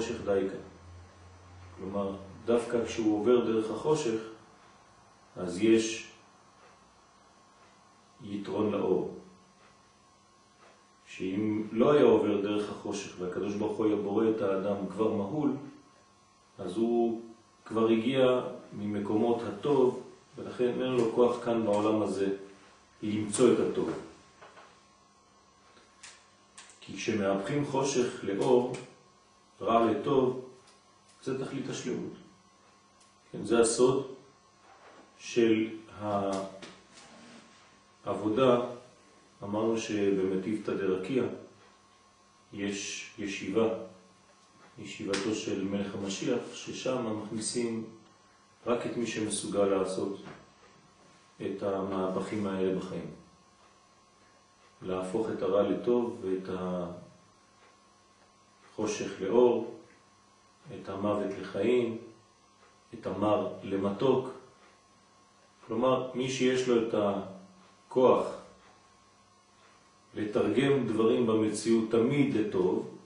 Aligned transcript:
מן 0.00 0.06
החושך 0.06 0.24
דייקה. 0.24 0.56
כלומר, 1.76 2.16
דווקא 2.44 2.84
כשהוא 2.84 3.20
עובר 3.20 3.44
דרך 3.44 3.70
החושך, 3.70 4.20
אז 5.36 5.62
יש 5.62 6.10
יתרון 8.22 8.70
לאור. 8.70 9.14
שאם 11.06 11.62
לא 11.72 11.92
היה 11.92 12.02
עובר 12.02 12.40
דרך 12.40 12.70
החושך 12.70 13.20
והקדוש 13.20 13.54
ברוך 13.54 13.78
הוא 13.78 13.86
היה 13.86 13.96
בורא 13.96 14.24
את 14.36 14.42
האדם 14.42 14.76
כבר 14.90 15.12
מהול, 15.14 15.50
אז 16.58 16.76
הוא 16.76 17.20
כבר 17.64 17.88
הגיע 17.88 18.40
ממקומות 18.72 19.42
הטוב, 19.42 20.02
ולכן 20.36 20.82
אין 20.82 20.92
לו 20.92 21.12
כוח 21.14 21.44
כאן 21.44 21.64
בעולם 21.64 22.02
הזה 22.02 22.28
למצוא 23.02 23.52
את 23.52 23.58
הטוב. 23.58 23.90
כי 26.80 26.96
כשמהפכים 26.96 27.64
חושך 27.64 28.24
לאור, 28.24 28.72
רע 29.60 29.90
לטוב, 29.90 30.48
זה 31.22 31.44
תכלית 31.44 31.68
השלמות. 31.68 32.12
כן, 33.32 33.44
זה 33.44 33.60
הסוד 33.60 34.14
של 35.18 35.68
העבודה 38.04 38.60
אמרנו 39.42 39.78
שבמטיבתא 39.78 40.74
דרקיע 40.74 41.24
יש 42.52 43.10
ישיבה, 43.18 43.68
ישיבתו 44.78 45.34
של 45.34 45.64
מלך 45.64 45.94
המשיח, 45.94 46.38
ששם 46.54 47.22
מכניסים 47.22 47.84
רק 48.66 48.86
את 48.86 48.96
מי 48.96 49.06
שמסוגל 49.06 49.64
לעשות 49.64 50.16
את 51.42 51.62
המהפכים 51.62 52.46
האלה 52.46 52.78
בחיים. 52.78 53.10
להפוך 54.82 55.28
את 55.30 55.42
הרע 55.42 55.62
לטוב 55.62 56.20
ואת 56.24 56.48
החושך 58.80 59.20
לאור, 59.20 59.80
את 60.74 60.88
המוות 60.88 61.38
לחיים, 61.40 61.98
את 62.94 63.06
המר 63.06 63.48
למתוק. 63.62 64.28
כלומר, 65.66 66.10
מי 66.14 66.30
שיש 66.30 66.68
לו 66.68 66.88
את 66.88 66.94
הכוח 66.94 68.26
לתרגם 70.14 70.86
דברים 70.86 71.26
במציאות 71.26 71.90
תמיד 71.90 72.34
לטוב, 72.34 72.98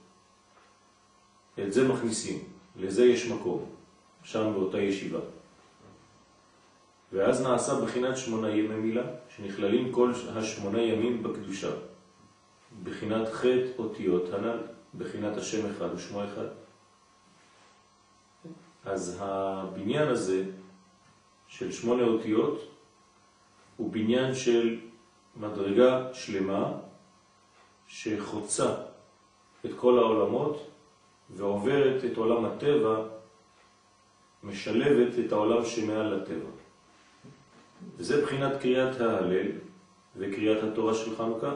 את 1.59 1.73
זה 1.73 1.87
מכניסים, 1.87 2.39
לזה 2.75 3.05
יש 3.05 3.27
מקום, 3.27 3.65
שם 4.23 4.51
באותה 4.53 4.79
ישיבה. 4.79 5.19
ואז 7.13 7.41
נעשה 7.41 7.81
בחינת 7.81 8.17
שמונה 8.17 8.49
ימי 8.49 8.75
מילה, 8.75 9.03
שנכללים 9.35 9.91
כל 9.91 10.11
השמונה 10.35 10.81
ימים 10.81 11.23
בקדושה, 11.23 11.71
בחינת 12.83 13.27
חטא 13.27 13.67
אותיות 13.77 14.33
הנ"ל, 14.33 14.74
בחינת 14.97 15.37
השם 15.37 15.65
אחד 15.71 15.93
ושמו 15.95 16.23
אחד. 16.23 16.47
אז 18.85 19.17
הבניין 19.19 20.07
הזה 20.07 20.43
של 21.47 21.71
שמונה 21.71 22.03
אותיות 22.03 22.71
הוא 23.77 23.91
בניין 23.91 24.35
של 24.35 24.79
מדרגה 25.35 26.13
שלמה 26.13 26.71
שחוצה 27.87 28.75
את 29.65 29.71
כל 29.75 29.99
העולמות 29.99 30.69
ועוברת 31.29 32.05
את 32.05 32.17
עולם 32.17 32.45
הטבע, 32.45 33.03
משלבת 34.43 35.25
את 35.25 35.31
העולם 35.31 35.65
שמעל 35.65 36.15
לטבע. 36.15 36.49
וזה 37.97 38.21
בחינת 38.21 38.61
קריאת 38.61 39.01
ההלל 39.01 39.47
וקריאת 40.15 40.63
התורה 40.63 40.93
של 40.93 41.15
חנוכה. 41.15 41.53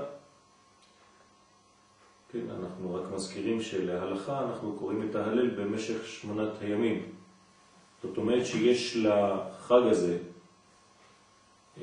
כן, 2.32 2.46
אנחנו 2.60 2.96
רק 2.96 3.12
מזכירים 3.14 3.62
שלהלכה 3.62 4.44
אנחנו 4.44 4.76
קוראים 4.80 5.10
את 5.10 5.16
ההלל 5.16 5.50
במשך 5.50 6.08
שמונת 6.08 6.62
הימים. 6.62 7.04
זאת 8.04 8.18
אומרת 8.18 8.46
שיש 8.46 8.98
לחג 8.98 9.82
הזה 9.86 10.18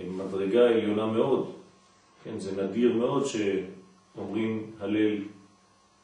מדרגה 0.05 0.69
עליונה 0.69 1.07
מאוד. 1.07 1.53
כן, 2.25 2.39
זה 2.39 2.63
נדיר 2.63 2.93
מאוד 2.93 3.27
ש... 3.27 3.37
אומרים 4.19 4.71
הלל 4.81 5.19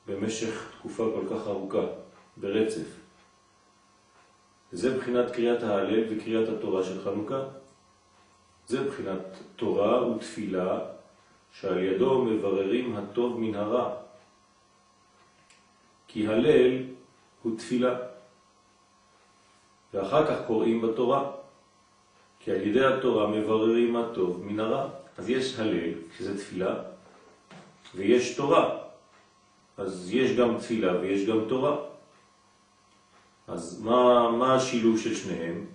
במשך 0.07 0.73
תקופה 0.79 1.11
כל 1.15 1.35
כך 1.35 1.47
ארוכה, 1.47 1.87
ברצף. 2.37 2.99
זה 4.73 4.99
בחינת 4.99 5.31
קריאת 5.31 5.63
ההלל 5.63 6.05
וקריאת 6.11 6.49
התורה 6.49 6.85
של 6.85 7.05
חנוכה. 7.05 7.45
זה 8.67 8.89
בחינת 8.89 9.37
תורה 9.57 10.09
ותפילה 10.09 10.81
שעל 11.53 11.79
ידו 11.79 12.25
מבררים 12.25 12.97
הטוב 12.97 13.41
מן 13.41 13.55
הרע. 13.55 14.02
כי 16.13 16.29
הלל 16.29 16.83
הוא 17.43 17.59
תפילה. 17.59 17.95
ואחר 19.95 20.27
כך 20.27 20.47
קוראים 20.47 20.83
בתורה, 20.83 21.31
כי 22.41 22.51
על 22.53 22.61
ידי 22.61 22.85
התורה 22.85 23.27
מבררים 23.27 23.97
הטוב 23.97 24.45
מן 24.45 24.61
הרע. 24.61 24.89
אז 25.19 25.31
יש 25.31 25.59
הלל, 25.59 25.93
שזה 26.19 26.39
תפילה, 26.39 26.75
ויש 27.95 28.37
תורה. 28.37 28.79
אז 29.77 30.11
יש 30.13 30.37
גם 30.37 30.59
תפילה 30.59 31.01
ויש 31.01 31.29
גם 31.29 31.39
תורה. 31.49 31.77
אז 33.49 33.83
מה, 33.83 34.31
מה 34.31 34.55
השילוב 34.55 34.99
של 34.99 35.15
שניהם? 35.15 35.67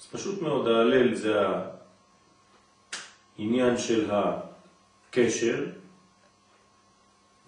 אז 0.00 0.06
פשוט 0.06 0.42
מאוד, 0.42 0.68
ההלל 0.68 1.14
זה 1.14 1.34
העניין 3.38 3.78
של 3.78 4.10
הקשר, 4.10 5.66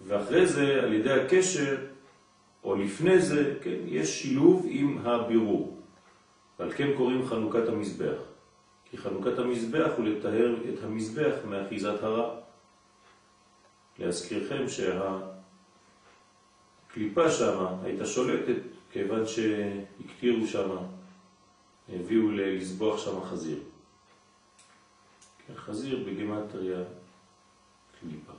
ואחרי 0.01 0.47
זה, 0.47 0.79
על 0.83 0.93
ידי 0.93 1.13
הקשר, 1.13 1.92
או 2.63 2.75
לפני 2.75 3.21
זה, 3.21 3.57
כן, 3.61 3.77
יש 3.85 4.21
שילוב 4.21 4.65
עם 4.69 4.97
הבירור. 4.97 5.79
ועל 6.59 6.71
כן 6.71 6.87
קוראים 6.97 7.27
חנוכת 7.27 7.67
המזבח. 7.67 8.17
כי 8.89 8.97
חנוכת 8.97 9.39
המזבח 9.39 9.91
הוא 9.97 10.05
לתאר 10.05 10.55
את 10.73 10.83
המזבח 10.83 11.35
מאחיזת 11.45 12.03
הרע. 12.03 12.39
להזכירכם 13.99 14.65
שהקליפה 16.89 17.31
שם 17.31 17.65
הייתה 17.83 18.05
שולטת 18.05 18.61
כיוון 18.91 19.25
שהקטירו 19.25 20.47
שם, 20.47 20.69
הביאו 21.89 22.31
לסבוח 22.31 23.05
שם 23.05 23.23
חזיר. 23.23 23.59
חזיר 25.55 26.03
בגמטריה 26.07 26.83
קליפה. 27.99 28.33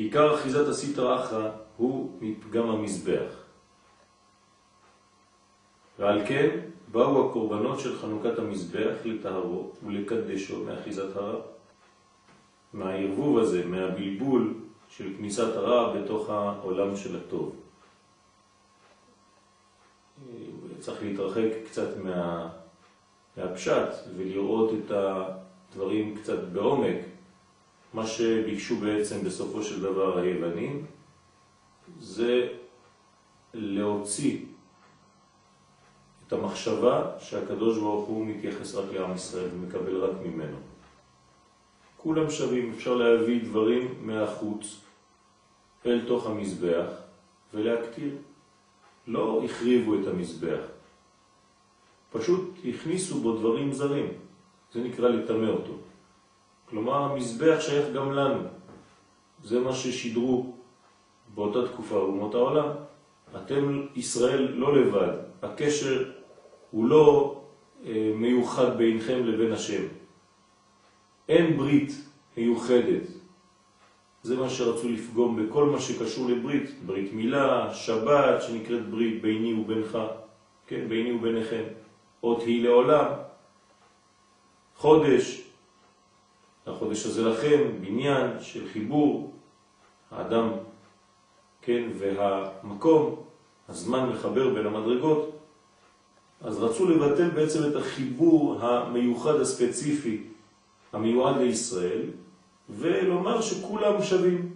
עיקר 0.00 0.34
אחיזת 0.34 0.68
הסטרא 0.68 1.24
אחרא 1.24 1.50
הוא 1.76 2.18
מפגם 2.20 2.68
המזבח. 2.68 3.32
ועל 5.98 6.26
כן 6.26 6.60
באו 6.92 7.30
הקורבנות 7.30 7.80
של 7.80 7.98
חנוכת 7.98 8.38
המזבח 8.38 8.94
לטהרו 9.04 9.70
ולקדשו 9.86 10.64
מאחיזת 10.64 11.16
הרע. 11.16 11.40
מהערבוב 12.72 13.38
הזה, 13.38 13.66
מהבלבול 13.66 14.54
של 14.88 15.12
כניסת 15.18 15.56
הרע 15.56 15.96
בתוך 15.96 16.30
העולם 16.30 16.96
של 16.96 17.16
הטוב. 17.16 17.56
צריך 20.78 21.02
להתרחק 21.02 21.48
קצת 21.66 21.96
מה, 21.96 22.48
מהפשט 23.36 23.88
ולראות 24.16 24.70
את 24.72 24.90
הדברים 24.90 26.16
קצת 26.16 26.38
בעומק. 26.52 26.96
מה 27.94 28.06
שביקשו 28.06 28.76
בעצם 28.76 29.24
בסופו 29.24 29.62
של 29.62 29.82
דבר 29.82 30.18
היוונים 30.18 30.86
זה 32.00 32.48
להוציא 33.54 34.38
את 36.26 36.32
המחשבה 36.32 37.10
שהקדוש 37.18 37.78
ברוך 37.78 38.08
הוא 38.08 38.26
מתייחס 38.26 38.74
רק 38.74 38.92
לעם 38.92 39.14
ישראל 39.14 39.48
ומקבל 39.54 39.96
רק 39.96 40.16
ממנו. 40.26 40.56
כולם 41.96 42.30
שווים, 42.30 42.72
אפשר 42.76 42.94
להביא 42.94 43.44
דברים 43.44 43.94
מהחוץ 44.00 44.80
אל 45.86 46.00
תוך 46.06 46.26
המזבח 46.26 46.86
ולהקטיר. 47.54 48.16
לא 49.06 49.42
החריבו 49.44 49.94
את 49.94 50.06
המזבח, 50.06 50.60
פשוט 52.12 52.54
הכניסו 52.68 53.20
בו 53.20 53.36
דברים 53.36 53.72
זרים. 53.72 54.08
זה 54.72 54.80
נקרא 54.80 55.08
לטמא 55.08 55.46
אותו. 55.46 55.72
כלומר, 56.70 56.94
המזבח 56.94 57.60
שייך 57.60 57.86
גם 57.94 58.12
לנו. 58.12 58.42
זה 59.44 59.60
מה 59.60 59.72
ששידרו 59.72 60.54
באותה 61.34 61.68
תקופה 61.68 61.96
אומות 61.96 62.34
העולם. 62.34 62.68
אתם 63.36 63.86
ישראל 63.96 64.52
לא 64.52 64.76
לבד, 64.76 65.12
הקשר 65.42 66.10
הוא 66.70 66.86
לא 66.86 67.40
אה, 67.86 68.12
מיוחד 68.16 68.78
בינכם 68.78 69.26
לבין 69.26 69.52
השם. 69.52 69.82
אין 71.28 71.56
ברית 71.56 71.92
מיוחדת. 72.36 73.06
זה 74.22 74.36
מה 74.36 74.50
שרצו 74.50 74.88
לפגום 74.88 75.46
בכל 75.46 75.64
מה 75.66 75.80
שקשור 75.80 76.30
לברית, 76.30 76.70
ברית 76.86 77.12
מילה, 77.12 77.74
שבת 77.74 78.42
שנקראת 78.42 78.90
ברית 78.90 79.22
ביני 79.22 79.52
ובינך, 79.54 79.98
כן, 80.66 80.88
ביני 80.88 81.12
וביניכם, 81.12 81.62
אות 82.22 82.42
היא 82.42 82.64
לעולם, 82.64 83.06
חודש, 84.76 85.49
החודש 86.66 87.06
הזה 87.06 87.22
לכם, 87.22 87.58
בניין 87.80 88.30
של 88.40 88.68
חיבור, 88.72 89.32
האדם, 90.10 90.50
כן, 91.62 91.88
והמקום, 91.98 93.22
הזמן 93.68 94.08
מחבר 94.08 94.54
בין 94.54 94.66
המדרגות, 94.66 95.30
אז 96.40 96.58
רצו 96.58 96.88
לבטל 96.88 97.28
בעצם 97.28 97.70
את 97.70 97.76
החיבור 97.76 98.58
המיוחד 98.60 99.40
הספציפי 99.40 100.22
המיועד 100.92 101.36
לישראל, 101.36 102.02
ולומר 102.70 103.40
שכולם 103.40 104.02
שווים. 104.02 104.52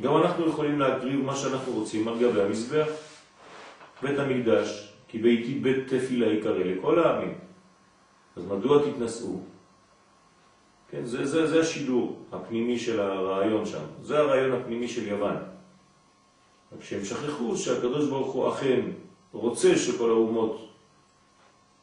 גם 0.00 0.16
אנחנו 0.16 0.48
יכולים 0.48 0.78
להקריב 0.80 1.20
מה 1.20 1.36
שאנחנו 1.36 1.72
רוצים 1.72 2.08
על 2.08 2.14
גבי 2.18 2.42
המזבח. 2.42 2.86
בית 4.02 4.18
המקדש, 4.18 4.92
כי 5.08 5.18
ביתי 5.18 5.54
בית 5.54 5.88
תפילה 5.88 6.26
יקרא 6.26 6.58
לכל 6.58 6.98
העמים. 6.98 7.34
אז 8.36 8.44
מדוע 8.46 8.82
תתנסו? 8.90 9.40
כן, 10.90 11.04
זה, 11.04 11.26
זה, 11.26 11.46
זה 11.46 11.60
השידור 11.60 12.18
הפנימי 12.32 12.78
של 12.78 13.00
הרעיון 13.00 13.66
שם. 13.66 13.84
זה 14.02 14.18
הרעיון 14.18 14.60
הפנימי 14.60 14.88
של 14.88 15.08
יוון. 15.08 15.36
רק 16.76 16.82
שהם 16.82 17.04
שכחו 17.04 17.56
שהקדוש 17.56 18.08
ברוך 18.08 18.32
הוא 18.32 18.48
אכן 18.48 18.80
רוצה 19.32 19.76
שכל 19.76 20.10
האומות, 20.10 20.68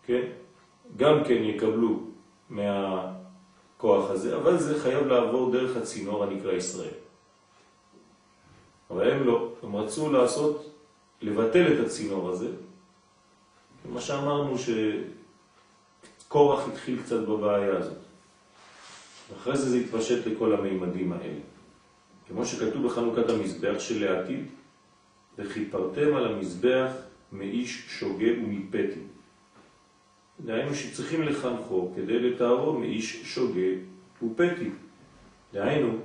כן, 0.04 0.22
גם 0.98 1.24
כן 1.24 1.44
יקבלו 1.44 2.00
מהכוח 2.50 4.10
הזה, 4.10 4.36
אבל 4.36 4.58
זה 4.58 4.80
חייב 4.80 5.08
לעבור 5.08 5.52
דרך 5.52 5.78
הצינור 5.78 6.24
הנקרא 6.24 6.52
ישראל. 6.52 6.94
אבל 8.92 9.12
הם 9.12 9.24
לא, 9.24 9.50
הם 9.64 9.76
רצו 9.76 10.12
לעשות, 10.12 10.70
לבטל 11.22 11.74
את 11.74 11.86
הצינור 11.86 12.30
הזה, 12.30 12.50
מה 13.94 14.02
שאמרנו 14.02 14.56
שקורח 16.28 16.68
התחיל 16.68 17.02
קצת 17.04 17.20
בבעיה 17.20 17.78
הזאת. 17.78 17.98
אחרי 19.38 19.58
זה 19.58 19.70
זה 19.70 19.78
התפשט 19.78 20.28
לכל 20.28 20.56
המימדים 20.56 21.14
האלה. 21.14 21.40
כמו 22.28 22.46
שכתוב 22.46 22.86
בחנוכת 22.86 23.30
המזבח 23.30 23.80
שלעתיד, 23.80 24.46
וכיפרתם 25.38 26.16
על 26.16 26.34
המזבח 26.34 26.92
מאיש 27.32 27.86
שוגה 27.88 28.32
ומפתי. 28.44 29.00
דהיינו 30.46 30.76
שצריכים 30.76 31.22
לחנכו 31.22 31.92
כדי 31.96 32.20
לתארו 32.20 32.80
מאיש 32.80 33.22
שוגה 33.24 33.70
ופתי. 34.24 34.70
דהיינו, 35.54 35.98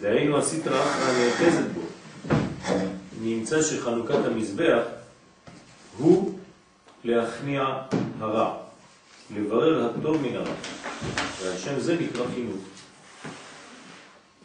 דהיינו 0.00 0.38
הסטרא 0.38 0.82
אחרא 0.82 1.12
נאחזת 1.24 1.70
בו. 1.74 1.80
נמצא 3.20 3.62
שחנוכת 3.62 4.24
המזבח 4.24 4.82
הוא 5.98 6.33
להכניע 7.04 7.64
הרע, 8.20 8.56
לברר 9.36 9.90
הטוב 9.90 10.22
מן 10.22 10.36
הרע. 10.36 10.54
והשם 11.42 11.80
זה 11.80 11.96
נקרא 12.00 12.26
חינוך. 12.34 12.62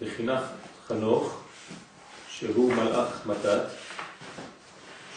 וחינך 0.01 0.41
חנוך, 0.87 1.41
שהוא 2.29 2.73
מלאך 2.73 3.25
מתת, 3.25 3.61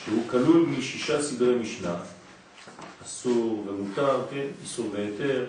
שהוא 0.05 0.29
כלול 0.31 0.67
משישה 0.67 1.23
סדרי 1.23 1.55
משנה, 1.55 1.97
אסור 3.05 3.65
ומותר, 3.69 4.21
כן, 4.31 4.47
איסור 4.62 4.91
והיתר, 4.93 5.47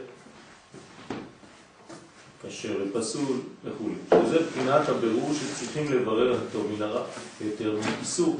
כשר 2.48 2.78
ופסול 2.82 3.42
וכו'. 3.64 3.90
שזה 4.10 4.40
בחינת 4.40 4.90
הבירור 4.90 5.34
שצריכים 5.34 5.94
לברר 5.94 6.38
הטוב 6.38 6.72
מן 6.72 6.82
הרע, 6.82 7.06
היתר 7.40 7.80
מאיסור. 7.86 8.40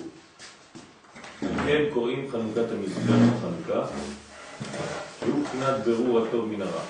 כן 1.66 1.84
קוראים 1.94 2.32
חנוכת 2.32 2.72
המזבח 2.72 3.42
חנוכה, 3.42 3.88
שהוא 5.20 5.44
בחינת 5.44 5.84
בירור 5.86 6.20
הטוב 6.20 6.46
מן 6.46 6.62
הרע. 6.62 6.84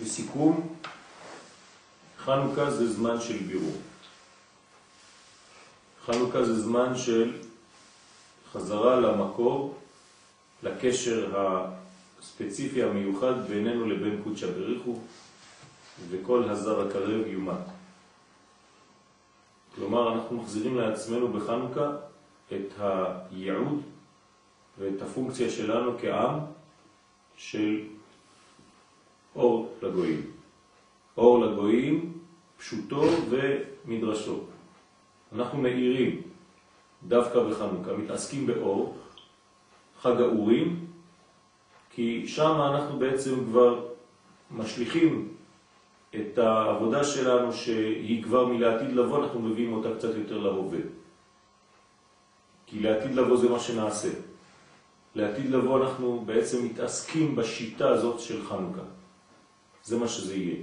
לסיכום, 0.00 0.74
חנוכה 2.18 2.70
זה 2.70 2.92
זמן 2.92 3.20
של 3.20 3.36
בירור. 3.36 3.76
חנוכה 6.06 6.44
זה 6.44 6.62
זמן 6.62 6.96
של 6.96 7.32
חזרה 8.52 9.00
למקור, 9.00 9.78
לקשר 10.62 11.34
הספציפי 12.20 12.82
המיוחד 12.82 13.48
בינינו 13.48 13.88
לבין 13.88 14.20
קודשא 14.24 14.46
בריחו, 14.46 14.98
וכל 16.10 16.44
הזר 16.48 16.88
הקרב 16.88 17.26
יומת. 17.26 17.79
כלומר, 19.80 20.14
אנחנו 20.14 20.36
מחזירים 20.36 20.76
לעצמנו 20.76 21.28
בחנוכה 21.28 21.90
את 22.52 22.74
הייעוד 22.78 23.82
ואת 24.78 25.02
הפונקציה 25.02 25.50
שלנו 25.50 25.98
כעם 26.00 26.38
של 27.36 27.80
אור 29.36 29.74
לגויים. 29.82 30.30
אור 31.16 31.44
לגויים, 31.46 32.12
פשוטו 32.58 33.02
ומדרשו. 33.30 34.40
אנחנו 35.32 35.58
מאירים 35.58 36.22
דווקא 37.08 37.42
בחנוכה, 37.42 37.92
מתעסקים 37.92 38.46
באור, 38.46 38.96
חג 40.00 40.20
האורים, 40.20 40.86
כי 41.90 42.28
שם 42.28 42.60
אנחנו 42.72 42.98
בעצם 42.98 43.44
כבר 43.44 43.86
משליכים 44.50 45.28
את 46.16 46.38
העבודה 46.38 47.04
שלנו 47.04 47.52
שהיא 47.52 48.22
כבר 48.22 48.46
מלעתיד 48.46 48.92
לבוא, 48.92 49.24
אנחנו 49.24 49.40
מביאים 49.40 49.72
אותה 49.72 49.88
קצת 49.98 50.14
יותר 50.16 50.38
להווה. 50.38 50.80
כי 52.66 52.80
לעתיד 52.80 53.14
לבוא 53.14 53.36
זה 53.36 53.48
מה 53.48 53.60
שנעשה. 53.60 54.08
לעתיד 55.14 55.50
לבוא 55.50 55.82
אנחנו 55.82 56.22
בעצם 56.26 56.64
מתעסקים 56.64 57.36
בשיטה 57.36 57.88
הזאת 57.88 58.20
של 58.20 58.46
חנוכה. 58.46 58.82
זה 59.84 59.98
מה 59.98 60.08
שזה 60.08 60.34
יהיה. 60.34 60.62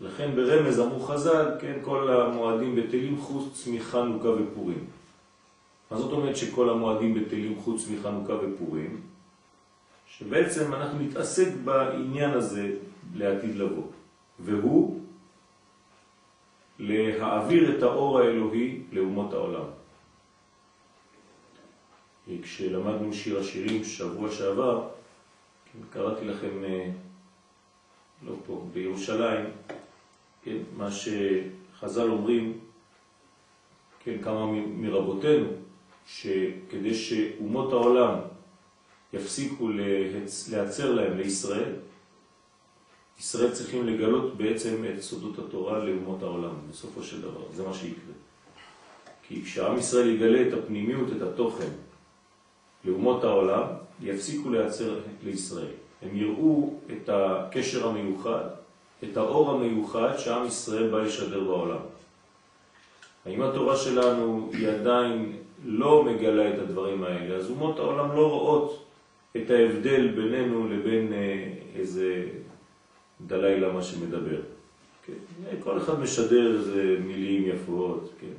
לכן 0.00 0.36
ברמז 0.36 0.80
אמרו 0.80 1.00
חז"ל, 1.00 1.50
כן, 1.60 1.78
כל 1.82 2.10
המועדים 2.10 2.76
בטלים 2.76 3.20
חוץ 3.20 3.68
מחנוכה 3.72 4.28
ופורים. 4.28 4.84
מה 5.90 5.98
זאת 5.98 6.12
אומרת 6.12 6.36
שכל 6.36 6.70
המועדים 6.70 7.14
בטלים 7.14 7.60
חוץ 7.60 7.88
מחנוכה 7.88 8.32
ופורים? 8.32 9.00
שבעצם 10.06 10.74
אנחנו 10.74 10.98
נתעסק 10.98 11.48
בעניין 11.64 12.30
הזה 12.30 12.74
לעתיד 13.14 13.56
לבוא. 13.56 13.97
והוא 14.40 15.00
להעביר 16.78 17.78
את 17.78 17.82
האור 17.82 18.18
האלוהי 18.18 18.82
לאומות 18.92 19.32
העולם. 19.32 19.64
כשלמדנו 22.42 23.12
שיר 23.12 23.38
השירים 23.38 23.84
שבוע 23.84 24.30
שעבר, 24.30 24.88
קראתי 25.90 26.24
לכם, 26.24 26.64
אה, 26.64 26.90
לא 28.26 28.32
פה, 28.46 28.64
בירושלים, 28.72 29.44
כן, 30.42 30.56
מה 30.76 30.88
שחז"ל 30.90 32.10
אומרים, 32.10 32.58
כן, 34.04 34.22
כמה 34.22 34.46
מרבותינו, 34.66 35.48
שכדי 36.06 36.94
שאומות 36.94 37.72
העולם 37.72 38.14
יפסיקו 39.12 39.68
להצר 40.50 40.94
להם 40.94 41.16
לישראל, 41.16 41.72
ישראל 43.18 43.50
צריכים 43.50 43.86
לגלות 43.86 44.36
בעצם 44.36 44.84
את 44.94 45.02
סודות 45.02 45.38
התורה 45.38 45.78
לאומות 45.78 46.22
העולם, 46.22 46.54
בסופו 46.70 47.02
של 47.02 47.22
דבר, 47.22 47.42
זה 47.54 47.66
מה 47.66 47.74
שיקרה. 47.74 48.14
כי 49.28 49.42
כשעם 49.42 49.78
ישראל 49.78 50.08
יגלה 50.08 50.48
את 50.48 50.54
הפנימיות, 50.54 51.08
את 51.16 51.22
התוכן, 51.22 51.70
לאומות 52.84 53.24
העולם, 53.24 53.64
יפסיקו 54.02 54.50
להיעצר 54.50 54.98
לישראל. 55.22 55.72
הם 56.02 56.16
יראו 56.16 56.74
את 56.92 57.08
הקשר 57.08 57.88
המיוחד, 57.88 58.44
את 59.04 59.16
האור 59.16 59.50
המיוחד 59.50 60.16
שעם 60.18 60.46
ישראל 60.46 60.90
בא 60.90 60.98
לשדר 60.98 61.44
בעולם. 61.44 61.80
האם 63.26 63.42
התורה 63.42 63.76
שלנו 63.76 64.50
היא 64.52 64.68
עדיין 64.68 65.36
לא 65.64 66.04
מגלה 66.04 66.54
את 66.54 66.58
הדברים 66.58 67.04
האלה, 67.04 67.34
אז 67.34 67.50
אומות 67.50 67.78
העולם 67.78 68.16
לא 68.16 68.30
רואות 68.30 68.84
את 69.36 69.50
ההבדל 69.50 70.08
בינינו 70.08 70.68
לבין 70.68 71.12
אה, 71.12 71.52
איזה 71.74 72.24
דלי 73.26 73.60
למה 73.60 73.82
שמדבר. 73.82 74.40
כן? 75.06 75.12
כל 75.60 75.78
אחד 75.78 76.00
משדר 76.00 76.58
איזה 76.58 76.96
מילים 77.00 77.46
יפות, 77.46 78.12
כן? 78.20 78.34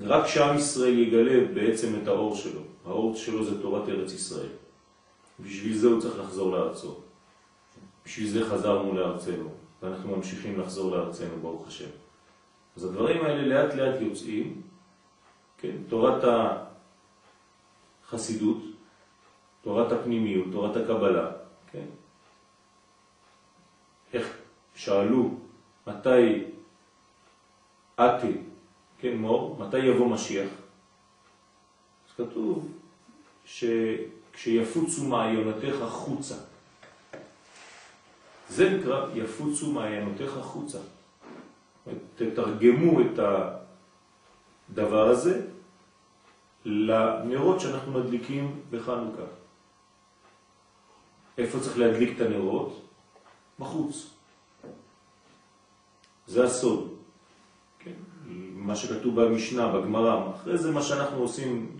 רק 0.00 0.26
שעם 0.26 0.56
ישראל 0.56 0.98
יגלה 0.98 1.54
בעצם 1.54 1.92
את 2.02 2.08
האור 2.08 2.36
שלו. 2.36 2.60
האור 2.86 3.16
שלו 3.16 3.44
זה 3.44 3.62
תורת 3.62 3.88
ארץ 3.88 4.12
ישראל. 4.12 4.48
בשביל 5.40 5.76
זה 5.76 5.86
הוא 5.86 6.00
צריך 6.00 6.18
לחזור 6.18 6.52
לארצו. 6.52 6.94
בשביל 8.06 8.28
זה 8.28 8.44
חזרנו 8.44 8.94
לארצנו, 8.94 9.50
ואנחנו 9.82 10.16
ממשיכים 10.16 10.60
לחזור 10.60 10.96
לארצנו, 10.96 11.36
ברוך 11.42 11.68
השם. 11.68 11.88
אז 12.76 12.84
הדברים 12.84 13.24
האלה 13.24 13.46
לאט 13.46 13.74
לאט 13.74 14.00
יוצאים, 14.00 14.62
כן? 15.58 15.76
תורת 15.88 16.24
החסידות, 18.04 18.62
תורת 19.62 19.92
הפנימיות, 19.92 20.46
תורת 20.52 20.76
הקבלה, 20.76 21.30
כן? 21.72 21.86
איך 24.12 24.36
שאלו 24.74 25.30
מתי 25.86 26.44
אתי, 28.00 28.32
כן 28.98 29.16
מור, 29.16 29.56
מתי 29.58 29.78
יבוא 29.78 30.08
משיח? 30.08 30.48
אז 32.08 32.14
כתוב 32.16 32.68
שכשיפוצו 33.44 35.04
מעיונותיך 35.04 35.76
חוצה. 35.88 36.34
זה 38.48 38.70
נקרא 38.70 39.06
יפוצו 39.14 39.72
מעיינותיך 39.72 40.38
חוצה. 40.42 40.78
תתרגמו 42.16 43.00
את 43.00 43.18
הדבר 44.70 45.08
הזה 45.08 45.46
לנרות 46.64 47.60
שאנחנו 47.60 47.92
מדליקים 47.92 48.60
בחנוכה. 48.70 49.22
איפה 51.38 51.60
צריך 51.60 51.78
להדליק 51.78 52.16
את 52.16 52.20
הנרות? 52.26 52.82
בחוץ. 53.58 54.11
זה 56.32 56.44
הסוד. 56.44 56.88
כן? 57.78 57.92
מה 58.56 58.76
שכתוב 58.76 59.20
במשנה, 59.20 59.68
בגמרא. 59.68 60.30
אחרי 60.36 60.58
זה 60.58 60.70
מה 60.70 60.82
שאנחנו 60.82 61.16
עושים 61.16 61.76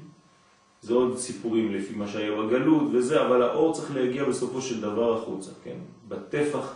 זה 0.82 0.94
עוד 0.94 1.18
סיפורים 1.18 1.74
לפי 1.74 1.94
מה 1.94 2.08
שהיה 2.08 2.42
בגלות 2.42 2.82
וזה, 2.92 3.26
אבל 3.26 3.42
האור 3.42 3.74
צריך 3.74 3.94
להגיע 3.94 4.24
בסופו 4.24 4.62
של 4.62 4.80
דבר 4.80 5.22
החוצה, 5.22 5.50
כן? 5.64 5.76
בטפח 6.08 6.74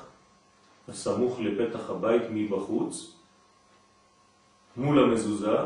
הסמוך 0.88 1.40
לפתח 1.40 1.90
הבית 1.90 2.22
מבחוץ, 2.30 3.12
מול 4.76 4.98
המזוזה, 4.98 5.56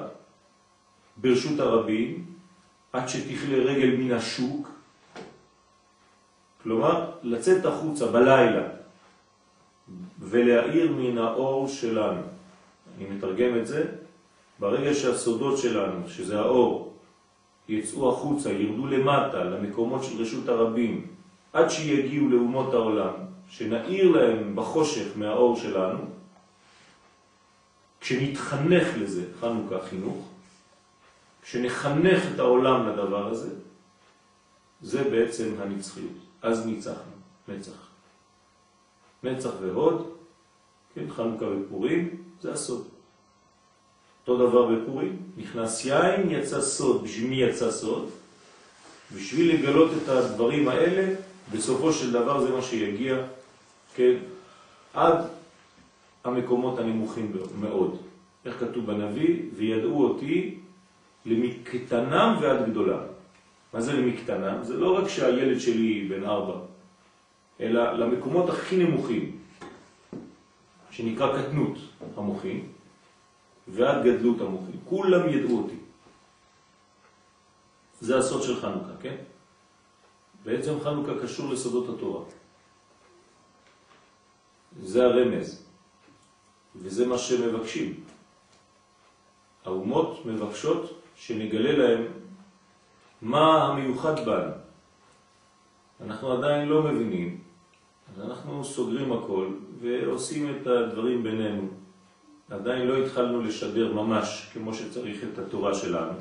ברשות 1.16 1.60
הרבים, 1.60 2.24
עד 2.92 3.08
שתכלה 3.08 3.56
רגל 3.56 3.96
מן 3.96 4.12
השוק, 4.12 4.68
כלומר, 6.62 7.10
לצאת 7.22 7.64
החוצה 7.64 8.06
בלילה 8.06 8.79
ולהאיר 10.20 10.92
מן 10.92 11.18
האור 11.18 11.68
שלנו. 11.68 12.22
אני 12.98 13.08
מתרגם 13.10 13.58
את 13.58 13.66
זה, 13.66 13.84
ברגע 14.58 14.94
שהסודות 14.94 15.58
שלנו, 15.58 16.08
שזה 16.08 16.40
האור, 16.40 16.94
יצאו 17.68 18.12
החוצה, 18.12 18.52
ירדו 18.52 18.86
למטה, 18.86 19.44
למקומות 19.44 20.04
של 20.04 20.22
רשות 20.22 20.48
הרבים, 20.48 21.06
עד 21.52 21.70
שיגיעו 21.70 22.28
לאומות 22.28 22.74
העולם, 22.74 23.12
שנאיר 23.50 24.10
להם 24.10 24.56
בחושך 24.56 25.06
מהאור 25.16 25.56
שלנו, 25.56 26.04
כשנתחנך 28.00 28.88
לזה, 28.98 29.24
חנוכה 29.40 29.80
חינוך, 29.90 30.28
כשנחנך 31.42 32.22
את 32.34 32.38
העולם 32.38 32.88
לדבר 32.88 33.26
הזה, 33.26 33.50
זה 34.82 35.10
בעצם 35.10 35.54
הנצחיות. 35.60 36.18
אז 36.42 36.66
ניצחנו, 36.66 37.12
נצח. 37.48 37.89
נצח 39.22 39.50
והוד, 39.60 40.14
כן, 40.94 41.04
חנוכה 41.08 41.44
ופורים, 41.44 42.22
זה 42.40 42.52
הסוד. 42.52 42.88
אותו 44.20 44.48
דבר 44.48 44.66
בפורים, 44.66 45.16
נכנס 45.36 45.84
יין, 45.84 46.30
יצא 46.30 46.60
סוד. 46.60 47.04
בשביל 47.04 47.30
מי 47.30 47.36
יצא 47.36 47.70
סוד? 47.70 48.10
בשביל 49.14 49.54
לגלות 49.54 49.90
את 50.02 50.08
הדברים 50.08 50.68
האלה, 50.68 51.14
בסופו 51.52 51.92
של 51.92 52.12
דבר 52.12 52.40
זה 52.40 52.50
מה 52.50 52.62
שיגיע, 52.62 53.16
כן, 53.94 54.14
עד 54.94 55.16
המקומות 56.24 56.78
הנמוכים 56.78 57.32
מאוד. 57.60 57.96
איך 58.44 58.60
כתוב 58.60 58.86
בנביא? 58.86 59.42
וידעו 59.56 60.04
אותי 60.04 60.54
למקטנם 61.26 62.36
ועד 62.40 62.70
גדולה. 62.70 62.98
מה 63.74 63.80
זה 63.80 63.92
למקטנם? 63.92 64.58
זה 64.62 64.74
לא 64.76 64.98
רק 64.98 65.08
שהילד 65.08 65.60
שלי 65.60 66.08
בן 66.08 66.24
ארבע, 66.24 66.58
אלא 67.60 67.92
למקומות 67.92 68.50
הכי 68.50 68.76
נמוכים, 68.76 69.38
שנקרא 70.90 71.42
קטנות 71.42 71.78
המוחים, 72.16 72.72
ועד 73.68 74.04
גדלות 74.04 74.40
המוחים. 74.40 74.80
כולם 74.84 75.28
ידעו 75.28 75.58
אותי. 75.58 75.76
זה 78.00 78.18
הסוד 78.18 78.42
של 78.42 78.60
חנוכה, 78.60 78.92
כן? 79.00 79.16
בעצם 80.44 80.80
חנוכה 80.80 81.12
קשור 81.22 81.52
לסודות 81.52 81.96
התורה. 81.96 82.24
זה 84.82 85.04
הרמז, 85.04 85.66
וזה 86.76 87.06
מה 87.06 87.18
שמבקשים. 87.18 88.04
האומות 89.64 90.26
מבקשות 90.26 91.02
שנגלה 91.16 91.72
להם 91.72 92.06
מה 93.22 93.64
המיוחד 93.64 94.24
בנו. 94.26 94.52
אנחנו 96.00 96.32
עדיין 96.32 96.68
לא 96.68 96.82
מבינים, 96.82 97.49
אז 98.14 98.20
אנחנו 98.20 98.64
סוגרים 98.64 99.12
הכל 99.12 99.46
ועושים 99.80 100.50
את 100.50 100.66
הדברים 100.66 101.22
בינינו. 101.22 101.68
עדיין 102.50 102.86
לא 102.86 102.96
התחלנו 102.96 103.42
לשדר 103.42 103.92
ממש 103.92 104.50
כמו 104.52 104.74
שצריך 104.74 105.24
את 105.32 105.38
התורה 105.38 105.74
שלנו. 105.74 106.12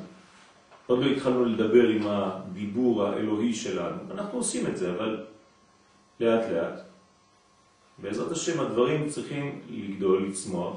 עוד 0.86 0.98
לא 0.98 1.06
התחלנו 1.06 1.44
לדבר 1.44 1.88
עם 1.88 2.06
הדיבור 2.06 3.06
האלוהי 3.06 3.54
שלנו. 3.54 3.96
אנחנו 4.10 4.38
עושים 4.38 4.66
את 4.66 4.76
זה, 4.76 4.92
אבל 4.92 5.24
לאט 6.20 6.50
לאט. 6.50 6.80
בעזרת 7.98 8.32
השם 8.32 8.60
הדברים 8.60 9.08
צריכים 9.08 9.60
לגדול, 9.70 10.26
לצמוח, 10.28 10.76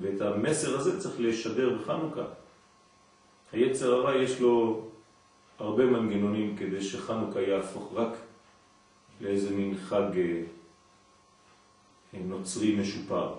ואת 0.00 0.20
המסר 0.20 0.76
הזה 0.76 1.00
צריך 1.00 1.14
לשדר 1.18 1.78
בחנוכה. 1.78 2.24
היצר 3.52 3.94
הרע 3.94 4.14
יש 4.14 4.40
לו 4.40 4.84
הרבה 5.58 5.86
מנגנונים 5.86 6.56
כדי 6.56 6.82
שחנוכה 6.82 7.40
יהפוך 7.40 7.92
רק 7.94 8.16
לאיזה 9.20 9.56
מין 9.56 9.76
חג 9.76 10.10
אה, 10.16 10.42
נוצרי 12.24 12.76
משופר. 12.76 13.34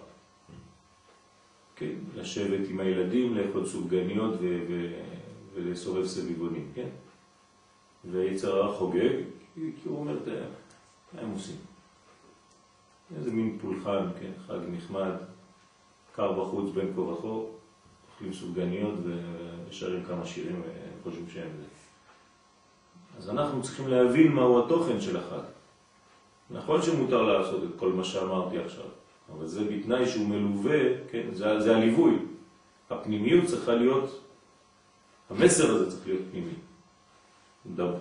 כן, 1.75 1.91
לשבת 2.15 2.69
עם 2.69 2.79
הילדים, 2.79 3.37
לאכול 3.37 3.65
סופגניות 3.65 4.33
ולסובב 5.53 6.05
סביבונים, 6.05 6.71
כן? 6.75 6.89
ויצר 8.11 8.55
הרע 8.55 8.77
חוגג, 8.77 9.13
כי 9.55 9.61
הוא 9.85 9.99
אומר, 9.99 10.19
מה 11.13 11.21
הם 11.21 11.31
עושים? 11.31 11.55
איזה 13.17 13.31
מין 13.31 13.57
פולחן, 13.61 14.07
כן, 14.19 14.31
חג 14.47 14.59
נחמד, 14.71 15.11
קר 16.15 16.31
בחוץ 16.31 16.71
בין 16.73 16.91
כה 16.95 17.01
וכה, 17.01 17.27
אוכלים 17.27 18.33
סופגניות 18.33 18.93
ושרים 19.69 20.03
כמה 20.03 20.25
שירים 20.25 20.61
וחושבים 21.01 21.25
שהם 21.33 21.49
זה. 21.57 21.65
אז 23.17 23.29
אנחנו 23.29 23.61
צריכים 23.61 23.87
להבין 23.87 24.31
מהו 24.31 24.65
התוכן 24.65 25.01
של 25.01 25.17
החג. 25.17 25.54
נכון 26.49 26.81
שמותר 26.81 27.21
לעשות 27.21 27.63
את 27.63 27.69
כל 27.79 27.91
מה 27.91 28.03
שאמרתי 28.03 28.57
עכשיו, 28.57 28.85
אבל 29.33 29.47
זה 29.47 29.63
בתנאי 29.63 30.07
שהוא 30.07 30.27
מלווה, 30.27 30.79
כן, 31.11 31.27
זה, 31.33 31.59
זה 31.59 31.75
הליווי. 31.75 32.17
הפנימיות 32.89 33.45
צריכה 33.45 33.75
להיות, 33.75 34.21
המסר 35.29 35.75
הזה 35.75 35.91
צריך 35.91 36.07
להיות 36.07 36.21
פנימי. 36.31 36.53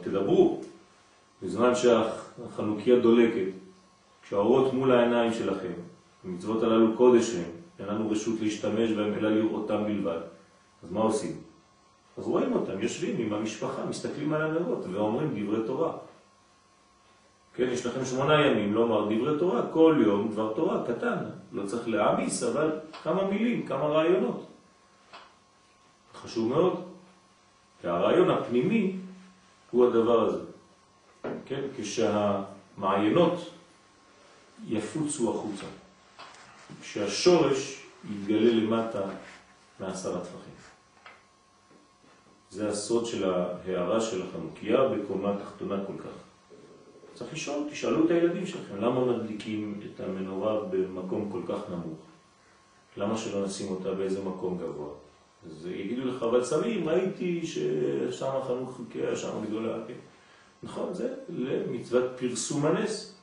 תדברו, 0.03 0.61
בזמן 1.43 1.73
שהחנוכיה 1.75 2.99
דולקת, 2.99 3.53
כשהאורות 4.23 4.73
מול 4.73 4.93
העיניים 4.93 5.33
שלכם, 5.33 5.73
המצוות 6.25 6.63
הללו 6.63 6.97
קודש 6.97 7.35
הם, 7.35 7.51
אין 7.79 7.89
לנו 7.89 8.11
רשות 8.11 8.41
להשתמש 8.41 8.91
בהם 8.91 9.15
אלא 9.15 9.31
לראותם 9.31 9.85
בלבד. 9.85 10.21
אז 10.83 10.93
מה 10.93 11.01
עושים? 11.01 11.37
אז 12.19 12.27
רואים 12.27 12.53
אותם, 12.53 12.81
יושבים 12.81 13.17
עם 13.19 13.33
המשפחה, 13.33 13.87
מסתכלים 13.87 14.33
על 14.33 14.43
הנרות 14.43 14.85
ואומרים 14.93 15.31
דברי 15.35 15.67
תורה. 15.67 15.97
כן, 17.57 17.69
יש 17.73 17.87
לכם 17.87 18.05
שמונה 18.05 18.47
ימים 18.47 18.75
לומר 18.75 19.05
דברי 19.05 19.39
תורה, 19.39 19.63
כל 19.73 20.03
יום 20.07 20.29
דבר 20.33 20.53
תורה 20.57 20.85
קטן, 20.87 21.17
לא 21.53 21.67
צריך 21.67 21.89
להעמיס, 21.89 22.43
אבל 22.43 22.71
כמה 23.03 23.25
מילים, 23.25 23.67
כמה 23.67 23.87
רעיונות. 23.87 24.47
חשוב 26.15 26.49
מאוד. 26.49 26.85
והרעיון 27.85 28.31
הפנימי 28.31 28.97
הוא 29.71 29.87
הדבר 29.87 30.21
הזה. 30.21 30.39
כן, 31.47 31.61
כשהמעיינות 31.77 33.51
יפוצו 34.67 35.35
החוצה. 35.35 35.67
כשהשורש 36.81 37.83
יתגלה 38.11 38.51
למטה 38.51 39.01
מעשרה 39.81 40.21
טפחים. 40.21 40.55
זה 42.51 42.69
הסוד 42.69 43.07
של 43.07 43.31
ההערה 43.31 44.01
של 44.01 44.23
החנוכיה 44.23 44.89
בקומה 44.89 45.33
תחתונה 45.45 45.77
כל 45.87 46.03
כך. 46.03 46.24
צריך 47.15 47.33
לשאול, 47.33 47.69
תשאלו 47.71 48.05
את 48.05 48.11
הילדים 48.11 48.47
שלכם, 48.47 48.77
למה 48.77 49.05
מדליקים 49.05 49.81
את 49.85 50.01
המנורה 50.01 50.61
במקום 50.71 51.29
כל 51.33 51.41
כך 51.49 51.71
נמוך? 51.71 51.99
למה 52.97 53.19
שלא 53.19 53.45
נשים 53.45 53.69
אותה 53.71 53.93
באיזה 53.93 54.25
מקום 54.25 54.59
גבוה? 54.59 54.89
אז 55.47 55.67
יגידו 55.67 56.05
לך, 56.05 56.23
אבל 56.23 56.45
סמים, 56.45 56.89
ראיתי 56.89 57.47
ששם 57.47 58.31
החנוכיה, 58.43 59.17
שם 59.17 59.45
גדולה, 59.47 59.77
כן. 59.89 59.95
נכון, 60.63 60.95
זה 60.95 61.15
למצוות 61.29 62.05
פרסום 62.17 62.67
הנס. 62.67 63.15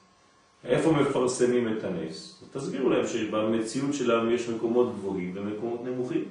איפה 0.64 0.92
מפרסמים 0.92 1.78
את 1.78 1.84
הנס? 1.84 2.44
תסבירו 2.52 2.90
להם 2.90 3.08
שבמציאות 3.08 3.94
שלנו 3.94 4.32
יש 4.32 4.50
מקומות 4.50 4.94
גבוהים 4.94 5.32
ומקומות 5.36 5.84
נמוכים. 5.86 6.24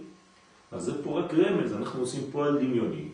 אז 0.72 0.82
זה 0.82 1.04
פה 1.04 1.20
רק 1.20 1.34
רמז, 1.34 1.72
אנחנו 1.72 2.00
עושים 2.00 2.22
פועל 2.32 2.58
דמיוני. 2.58 3.08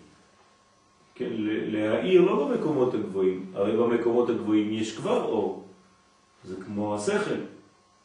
כן, 1.17 1.31
להעיר 1.73 2.21
לא 2.21 2.45
במקומות 2.45 2.95
הגבוהים, 2.95 3.53
הרי 3.55 3.77
במקומות 3.77 4.31
הגבוהים 4.31 4.73
יש 4.73 4.97
כבר 4.97 5.25
אור. 5.25 5.65
זה 6.45 6.57
כמו 6.65 6.95
השכל. 6.95 7.41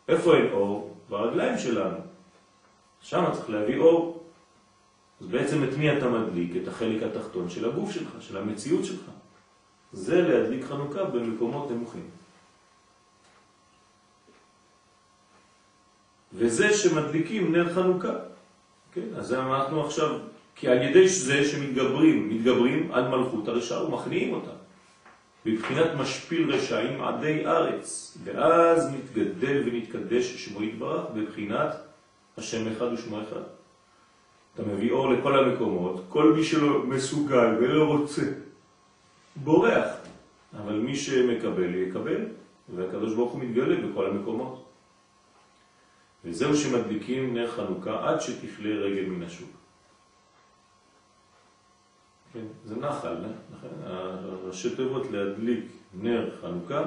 איפה 0.08 0.36
אין 0.36 0.52
אור? 0.52 0.98
ברגליים 1.10 1.58
שלנו. 1.58 1.98
שם 3.02 3.24
צריך 3.34 3.50
להביא 3.50 3.80
אור. 3.80 4.24
אז 5.22 5.28
בעצם 5.28 5.64
את 5.64 5.78
מי 5.78 5.98
אתה 5.98 6.10
מדליק? 6.10 6.56
את 6.64 6.68
החלק 6.68 7.04
התחתון 7.04 7.50
של 7.50 7.70
הגוף 7.70 7.92
שלך, 7.92 8.12
של 8.20 8.38
המציאות 8.38 8.86
שלך. 8.86 9.06
זה 9.94 10.22
להדליק 10.22 10.66
חנוכה 10.66 11.04
במקומות 11.04 11.72
נמוכים. 11.72 12.10
וזה 16.34 16.74
שמדליקים 16.74 17.52
נר 17.52 17.74
חנוכה. 17.74 18.14
כן, 18.92 19.08
אז 19.16 19.34
אנחנו 19.34 19.86
עכשיו, 19.86 20.20
כי 20.62 20.68
על 20.68 20.82
ידי 20.82 21.08
זה 21.08 21.46
שמתגברים, 21.46 22.30
מתגברים 22.30 22.92
עד 22.92 23.10
מלכות 23.10 23.48
הרשע 23.48 23.82
ומכניעים 23.82 24.34
אותה. 24.34 24.52
בבחינת 25.46 25.92
משפיל 25.98 26.52
רשעים 26.52 27.02
עדי 27.02 27.46
ארץ, 27.46 28.18
ואז 28.24 28.94
מתגדל 28.94 29.64
ונתקדש 29.66 30.46
שמו 30.46 30.64
יתברך 30.64 31.06
בבחינת 31.16 31.76
השם 32.38 32.72
אחד 32.72 32.94
ושמו 32.94 33.22
אחד. 33.22 33.42
אתה 34.56 34.64
מביא 34.64 34.92
אור 34.92 35.14
לכל 35.14 35.40
המקומות, 35.40 36.04
כל 36.10 36.34
מי 36.34 36.44
שלא 36.44 36.84
מסוגל 36.84 37.56
ולא 37.60 37.84
רוצה, 37.84 38.22
בורח. 39.36 39.88
אבל 40.58 40.74
מי 40.74 40.96
שמקבל 40.96 41.76
יקבל, 41.76 42.26
והקדוש 42.76 43.14
ברוך 43.14 43.32
הוא 43.32 43.42
מתגלה 43.44 43.88
בכל 43.88 44.06
המקומות. 44.06 44.66
וזהו 46.26 46.56
שמדליקים 46.58 47.34
נר 47.34 47.52
חנוכה 47.52 48.10
עד 48.10 48.22
שתכלה 48.22 48.76
רגל 48.76 49.06
מן 49.10 49.24
השוק. 49.24 49.61
כן, 52.34 52.46
זה 52.66 52.76
נחל, 52.76 53.16
נכון? 53.52 53.70
הראשי 53.84 54.76
תיבות 54.76 55.12
להדליק 55.12 55.66
נר 55.94 56.30
חנוכה, 56.42 56.84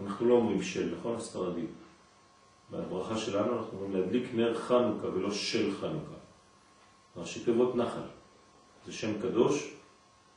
אנחנו 0.00 0.28
לא 0.28 0.34
אומרים 0.34 0.62
של, 0.62 0.94
נכון? 0.98 1.16
הספרדים. 1.16 1.66
בברכה 2.70 3.16
שלנו 3.16 3.58
אנחנו 3.58 3.78
אומרים 3.78 4.00
להדליק 4.00 4.34
נר 4.34 4.58
חנוכה 4.58 5.06
ולא 5.06 5.30
של 5.30 5.74
חנוכה. 5.80 6.18
ראשי 7.16 7.44
תיבות 7.44 7.76
נחל. 7.76 8.00
זה 8.86 8.92
שם 8.92 9.20
קדוש, 9.22 9.74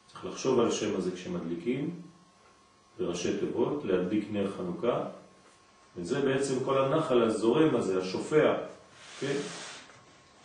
צריך 0.07 0.25
לחשוב 0.25 0.59
על 0.59 0.67
השם 0.67 0.95
הזה 0.97 1.11
כשמדליקים, 1.11 2.01
בראשי 2.99 3.39
תיבות, 3.39 3.85
להדליק 3.85 4.27
נר 4.31 4.51
חנוכה, 4.57 5.03
וזה 5.97 6.21
בעצם 6.21 6.63
כל 6.65 6.77
הנחל 6.77 7.21
הזורם 7.21 7.75
הזה, 7.75 8.01
השופע, 8.01 8.53
כן? 9.19 9.35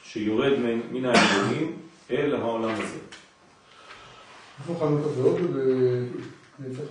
שיורד 0.02 0.52
מן 0.90 1.04
העליונים 1.04 1.78
אל 2.10 2.34
העולם 2.34 2.74
הזה. 2.74 2.98
איפה 4.68 4.86
חנוכה 4.86 5.08
ועוד 5.08 5.40
ובנצח? 5.40 6.82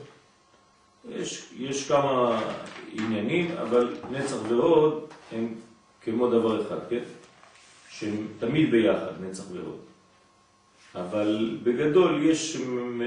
יש, 1.10 1.54
יש 1.58 1.88
כמה 1.88 2.42
עניינים, 2.92 3.52
אבל 3.52 3.98
נצח 4.12 4.36
ועוד 4.50 5.08
הם 5.32 5.54
כמו 6.02 6.28
דבר 6.28 6.68
אחד, 6.68 6.78
כן? 6.90 7.04
שהם 7.90 8.28
תמיד 8.40 8.72
ביחד, 8.72 9.12
נצח 9.22 9.44
ועוד. 9.52 9.80
אבל 10.96 11.60
בגדול 11.64 12.24
יש 12.24 12.58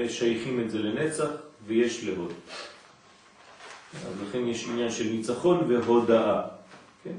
שייכים 0.07 0.61
את 0.61 0.71
זה 0.71 0.79
לנצח 0.79 1.29
ויש 1.67 2.03
להוד. 2.03 2.33
אז 3.93 4.13
לכן 4.29 4.47
יש 4.47 4.67
עניין 4.69 4.91
של 4.91 5.03
ניצחון 5.03 5.65
והודאה. 5.67 6.41
כן? 7.03 7.15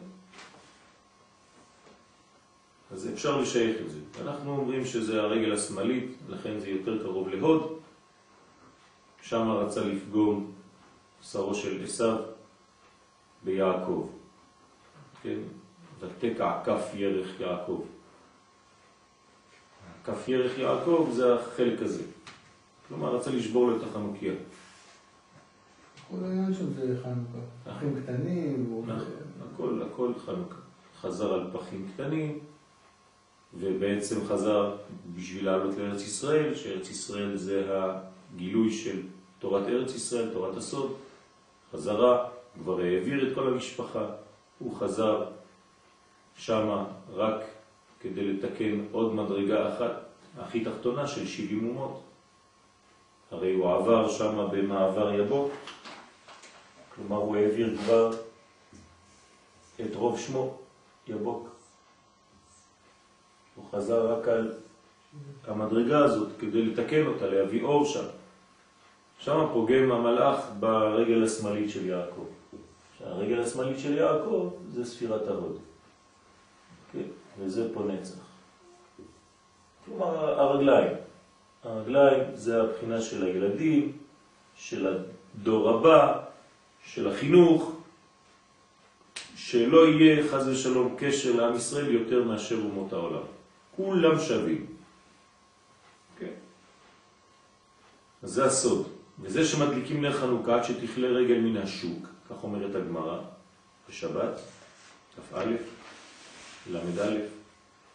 אז 2.90 3.08
אפשר 3.08 3.40
לשייך 3.40 3.76
את 3.80 3.90
זה. 3.90 3.98
אנחנו 4.22 4.56
אומרים 4.56 4.84
שזה 4.84 5.22
הרגל 5.22 5.52
השמאלית, 5.52 6.16
לכן 6.28 6.60
זה 6.60 6.68
יותר 6.68 7.02
קרוב 7.02 7.28
להוד. 7.28 7.78
שם 9.22 9.48
רצה 9.50 9.84
לפגום 9.84 10.52
שרו 11.22 11.54
של 11.54 11.84
עשיו 11.84 12.16
ביעקב. 13.44 14.08
כן? 15.22 15.38
ותקע 16.00 16.60
כף 16.64 16.90
ירך 16.94 17.40
יעקב. 17.40 17.82
כף 20.04 20.28
ירך 20.28 20.58
יעקב 20.58 21.08
זה 21.12 21.34
החלק 21.34 21.82
הזה. 21.82 22.02
כלומר, 22.88 23.16
רצה 23.16 23.30
לשבור 23.30 23.70
לו 23.70 23.76
את 23.76 23.82
החנוכיה. 23.82 24.32
כל 26.10 26.24
העניין 26.24 26.54
שם 26.54 26.72
זה 26.72 26.96
חנוכה. 27.02 27.38
פחים 27.64 28.02
קטנים. 28.02 28.82
נכון, 28.86 29.02
הכל, 29.54 29.82
הכל 29.82 30.12
חנוכה. 30.26 30.56
חזר 31.00 31.34
על 31.34 31.50
פחים 31.52 31.88
קטנים, 31.94 32.38
ובעצם 33.54 34.26
חזר 34.26 34.76
בשביל 35.16 35.46
לעלות 35.46 35.74
לארץ 35.76 36.02
ישראל, 36.02 36.54
שארץ 36.54 36.90
ישראל 36.90 37.36
זה 37.36 37.66
הגילוי 37.70 38.72
של 38.72 39.02
תורת 39.38 39.66
ארץ 39.68 39.94
ישראל, 39.94 40.30
תורת 40.32 40.56
הסוד. 40.56 40.96
חזרה, 41.72 42.28
כבר 42.62 42.80
העביר 42.80 43.28
את 43.28 43.34
כל 43.34 43.48
המשפחה, 43.48 44.06
הוא 44.58 44.76
חזר 44.76 45.24
שמה 46.36 46.84
רק 47.14 47.40
כדי 48.00 48.32
לתקן 48.32 48.84
עוד 48.92 49.14
מדרגה 49.14 49.74
אחת, 49.74 49.92
הכי 50.38 50.64
תחתונה 50.64 51.06
של 51.06 51.26
70 51.26 51.68
אומות. 51.68 52.00
הרי 53.30 53.54
הוא 53.54 53.74
עבר 53.74 54.08
שם 54.08 54.48
במעבר 54.52 55.14
יבוק, 55.14 55.52
כלומר 56.94 57.16
הוא 57.16 57.36
העביר 57.36 57.76
כבר 57.76 58.10
את 59.80 59.94
רוב 59.94 60.18
שמו, 60.18 60.58
יבוק. 61.08 61.49
חזר 63.72 64.12
רק 64.12 64.28
על 64.28 64.52
המדרגה 65.46 66.04
הזאת 66.04 66.28
כדי 66.38 66.62
לתקן 66.62 67.06
אותה, 67.06 67.26
להביא 67.26 67.62
אור 67.62 67.84
שם. 67.84 68.04
שם 69.18 69.46
פוגם 69.52 69.92
המלאך 69.92 70.44
ברגל 70.60 71.24
השמאלית 71.24 71.70
של 71.70 71.86
יעקב. 71.86 72.26
הרגל 73.04 73.40
השמאלית 73.40 73.78
של 73.78 73.96
יעקב 73.96 74.50
זה 74.72 74.84
ספירת 74.84 75.28
ההוד. 75.28 75.58
כן? 76.92 77.02
וזה 77.38 77.74
פה 77.74 77.82
נצח. 77.82 78.20
כלומר 79.84 80.40
הרגליים. 80.40 80.92
הרגליים 81.64 82.22
זה 82.34 82.62
הבחינה 82.62 83.00
של 83.00 83.24
הילדים, 83.24 83.92
של 84.56 84.96
הדור 85.36 85.70
הבא, 85.70 86.20
של 86.84 87.08
החינוך, 87.08 87.72
שלא 89.36 89.88
יהיה 89.88 90.28
חז 90.28 90.48
ושלום 90.48 90.94
קשר 90.98 91.36
לעם 91.36 91.56
ישראל 91.56 91.94
יותר 91.94 92.24
מאשר 92.24 92.56
אומות 92.56 92.92
העולם. 92.92 93.22
כולם 93.76 94.18
שווים. 94.18 94.66
כן. 96.18 96.32
אז 98.22 98.30
זה 98.30 98.44
הסוד. 98.44 98.88
וזה 99.22 99.44
שמדליקים 99.44 100.00
נר 100.02 100.12
חנוכה 100.12 100.54
עד 100.54 100.64
שתכלה 100.64 101.08
רגל 101.08 101.38
מן 101.38 101.56
השוק, 101.56 102.06
כך 102.30 102.44
אומרת 102.44 102.74
הגמרא 102.74 103.18
בשבת, 103.88 104.40
כ"א, 105.16 105.44
ל"א, 106.70 107.16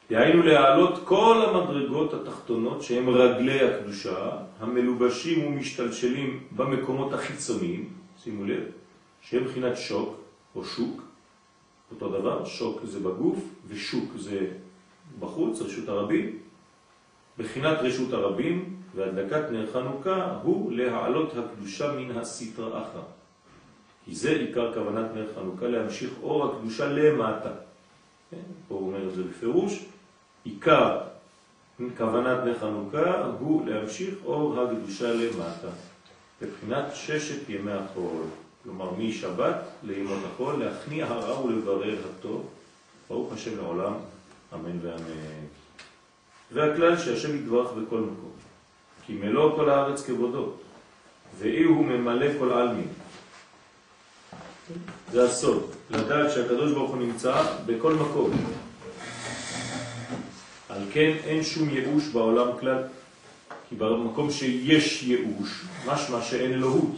דהיינו 0.09 0.43
להעלות 0.43 0.99
כל 1.05 1.45
המדרגות 1.45 2.13
התחתונות 2.13 2.83
שהם 2.83 3.09
רגלי 3.09 3.61
הקדושה, 3.61 4.31
המלובשים 4.59 5.47
ומשתלשלים 5.47 6.43
במקומות 6.55 7.13
החיצוניים, 7.13 7.89
שימו 8.23 8.45
לב, 8.45 8.63
שהם 9.21 9.43
בחינת 9.43 9.77
שוק 9.77 10.15
או 10.55 10.65
שוק, 10.65 11.01
אותו 11.91 12.09
דבר, 12.09 12.45
שוק 12.45 12.79
זה 12.83 12.99
בגוף 12.99 13.39
ושוק 13.67 14.11
זה 14.17 14.47
בחוץ, 15.19 15.61
רשות 15.61 15.89
הרבים. 15.89 16.37
בחינת 17.37 17.77
רשות 17.81 18.13
הרבים 18.13 18.75
והדלקת 18.95 19.51
נר 19.51 19.71
חנוכה 19.73 20.39
הוא 20.43 20.71
להעלות 20.71 21.33
הקדושה 21.37 21.91
מן 21.91 22.17
הסתרא 22.17 22.81
אחר. 22.81 23.03
כי 24.05 24.15
זה 24.15 24.31
עיקר 24.31 24.73
כוונת 24.73 25.05
נר 25.15 25.27
חנוכה, 25.35 25.67
להמשיך 25.67 26.09
אור 26.23 26.45
הקדושה 26.45 26.87
למטה. 26.87 27.49
כן? 28.31 28.37
פה 28.67 28.75
הוא 28.75 28.87
אומר 28.87 29.09
את 29.09 29.15
זה 29.15 29.23
בפירוש, 29.23 29.85
עיקר 30.43 30.97
כוונת 31.97 32.43
נר 32.45 32.59
חנוכה 32.59 33.25
הוא 33.39 33.67
להמשיך 33.67 34.13
אור 34.25 34.61
הקדושה 34.61 35.13
למטה. 35.13 35.67
בבחינת 36.41 36.95
ששת 36.95 37.49
ימי 37.49 37.71
החול, 37.71 38.23
כלומר 38.63 38.91
משבת 38.97 39.55
לימות 39.83 40.19
החול, 40.33 40.63
להכניע 40.63 41.05
הרע 41.05 41.45
ולברר 41.45 41.97
הטוב, 42.09 42.49
ברוך 43.09 43.33
השם 43.33 43.57
לעולם, 43.57 43.93
אמן 44.55 44.79
ואמן. 44.81 45.45
והכלל 46.51 46.97
שהשם 46.97 47.35
יתברך 47.35 47.71
בכל 47.71 47.99
מקום. 47.99 48.31
כי 49.05 49.13
מלוא 49.13 49.55
כל 49.55 49.69
הארץ 49.69 50.05
כבודו, 50.05 50.51
ואי 51.39 51.63
הוא 51.63 51.85
ממלא 51.85 52.27
כל 52.39 52.53
עלמין. 52.53 52.87
זה 55.11 55.23
הסוד, 55.23 55.71
לדעת 55.89 56.31
שהקדוש 56.31 56.71
ברוך 56.71 56.91
הוא 56.91 56.97
נמצא 56.97 57.43
בכל 57.65 57.93
מקום. 57.93 58.31
על 60.69 60.81
כן 60.91 61.13
אין 61.23 61.43
שום 61.43 61.69
ייאוש 61.69 62.07
בעולם 62.07 62.47
כלל, 62.59 62.83
כי 63.69 63.75
במקום 63.75 64.31
שיש 64.31 65.03
ייאוש, 65.03 65.65
משמע 65.85 66.21
שאין 66.21 66.53
אלוהות. 66.53 66.95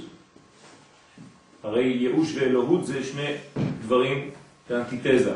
הרי 1.64 1.84
ייאוש 1.84 2.36
ואלוהות 2.36 2.86
זה 2.86 3.04
שני 3.04 3.36
דברים, 3.82 4.32
זה 4.70 4.78
אנטיתזה. 4.78 5.34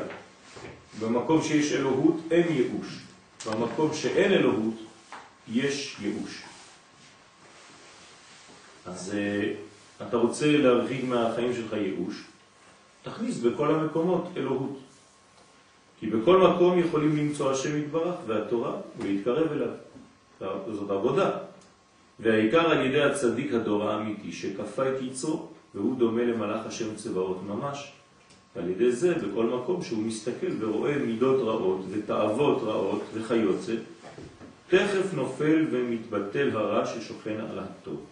במקום 0.99 1.41
שיש 1.41 1.73
אלוהות 1.73 2.15
אין 2.31 2.47
ייאוש, 2.49 2.99
במקום 3.45 3.93
שאין 3.93 4.31
אלוהות 4.31 4.73
יש 5.47 5.97
ייאוש. 6.01 6.43
אז 8.85 9.13
uh, 9.13 10.03
אתה 10.07 10.17
רוצה 10.17 10.57
להרחיק 10.57 11.03
מהחיים 11.03 11.53
שלך 11.53 11.73
ייאוש, 11.73 12.23
תכניס 13.03 13.37
בכל 13.37 13.75
המקומות 13.75 14.27
אלוהות. 14.37 14.79
כי 15.99 16.07
בכל 16.07 16.37
מקום 16.37 16.79
יכולים 16.79 17.17
למצוא 17.17 17.51
השם 17.51 17.77
יתברך 17.77 18.15
והתורה 18.27 18.75
ולהתקרב 18.97 19.51
אליו. 19.51 19.69
זאת 20.71 20.89
עבודה. 20.89 21.37
והעיקר 22.19 22.71
על 22.71 22.85
ידי 22.85 23.01
הצדיק 23.01 23.53
הדור 23.53 23.89
האמיתי 23.89 24.31
שכפה 24.31 24.89
את 24.89 25.01
יצרו, 25.01 25.47
והוא 25.75 25.99
דומה 25.99 26.23
למלאך 26.23 26.65
השם 26.65 26.95
צבאות 26.95 27.43
ממש. 27.47 27.91
ועל 28.55 28.69
ידי 28.69 28.91
זה, 28.91 29.15
בכל 29.15 29.45
מקום 29.45 29.81
שהוא 29.81 30.03
מסתכל 30.03 30.47
ורואה 30.59 30.97
מידות 30.97 31.41
רעות 31.41 31.85
ותאוות 31.89 32.63
רעות 32.63 33.01
וחיוצת, 33.13 33.79
תכף 34.69 35.13
נופל 35.13 35.65
ומתבטל 35.71 36.57
הרע 36.57 36.85
ששוכן 36.85 37.37
על 37.51 37.59
הטוב. 37.59 38.05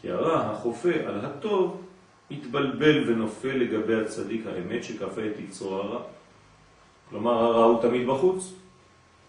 כי 0.00 0.10
הרע 0.10 0.40
החופה 0.40 0.92
על 1.06 1.20
הטוב 1.20 1.82
מתבלבל 2.30 3.04
ונופל 3.06 3.56
לגבי 3.56 3.94
הצדיק 4.00 4.46
האמת 4.46 4.84
שכפה 4.84 5.20
את 5.26 5.40
יצרו 5.48 5.74
הרע. 5.74 6.02
כלומר, 7.10 7.32
הרע 7.32 7.64
הוא 7.64 7.82
תמיד 7.82 8.06
בחוץ. 8.06 8.52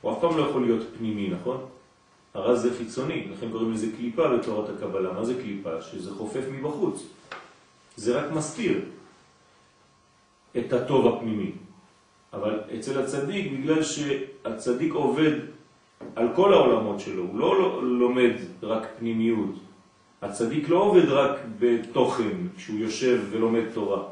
הוא 0.01 0.13
אף 0.13 0.17
פעם 0.21 0.37
לא 0.37 0.41
יכול 0.41 0.61
להיות 0.61 0.87
פנימי, 0.97 1.29
נכון? 1.29 1.65
הרע 2.33 2.55
זה 2.55 2.77
חיצוני, 2.77 3.27
לכן 3.31 3.51
קוראים 3.51 3.73
לזה 3.73 3.87
קליפה 3.97 4.27
בתורת 4.27 4.69
הקבלה. 4.69 5.13
מה 5.13 5.25
זה 5.25 5.33
קליפה? 5.33 5.81
שזה 5.81 6.11
חופף 6.11 6.43
מבחוץ. 6.51 7.03
זה 7.97 8.21
רק 8.21 8.31
מסתיר 8.31 8.81
את 10.57 10.73
הטוב 10.73 11.07
הפנימי. 11.07 11.51
אבל 12.33 12.59
אצל 12.79 12.99
הצדיק, 13.01 13.51
בגלל 13.51 13.83
שהצדיק 13.83 14.93
עובד 14.93 15.31
על 16.15 16.27
כל 16.35 16.53
העולמות 16.53 16.99
שלו, 16.99 17.23
הוא 17.23 17.39
לא 17.39 17.83
לומד 17.83 18.31
רק 18.63 18.87
פנימיות. 18.99 19.55
הצדיק 20.21 20.69
לא 20.69 20.77
עובד 20.77 21.09
רק 21.09 21.39
בתוכן 21.59 22.37
כשהוא 22.57 22.79
יושב 22.79 23.21
ולומד 23.31 23.63
תורה. 23.73 24.03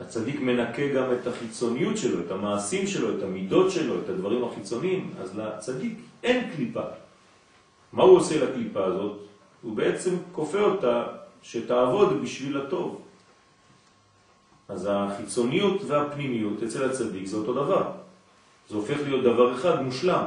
הצדיק 0.00 0.40
מנקה 0.40 0.88
גם 0.88 1.12
את 1.12 1.26
החיצוניות 1.26 1.96
שלו, 1.96 2.20
את 2.20 2.30
המעשים 2.30 2.86
שלו, 2.86 3.18
את 3.18 3.22
המידות 3.22 3.70
שלו, 3.70 3.94
את 4.04 4.08
הדברים 4.08 4.44
החיצוניים, 4.44 5.10
אז 5.20 5.38
לצדיק 5.38 5.98
אין 6.22 6.50
קליפה. 6.56 6.82
מה 7.92 8.02
הוא 8.02 8.16
עושה 8.18 8.44
לקליפה 8.44 8.84
הזאת? 8.84 9.18
הוא 9.62 9.76
בעצם 9.76 10.10
כופה 10.32 10.60
אותה 10.60 11.06
שתעבוד 11.42 12.22
בשביל 12.22 12.56
הטוב. 12.56 13.03
אז 14.68 14.88
החיצוניות 14.90 15.82
והפנימיות 15.86 16.62
אצל 16.62 16.90
הצדיק 16.90 17.26
זה 17.26 17.36
אותו 17.36 17.54
דבר. 17.54 17.92
זה 18.68 18.76
הופך 18.76 18.96
להיות 19.04 19.24
דבר 19.24 19.54
אחד 19.54 19.82
מושלם. 19.82 20.26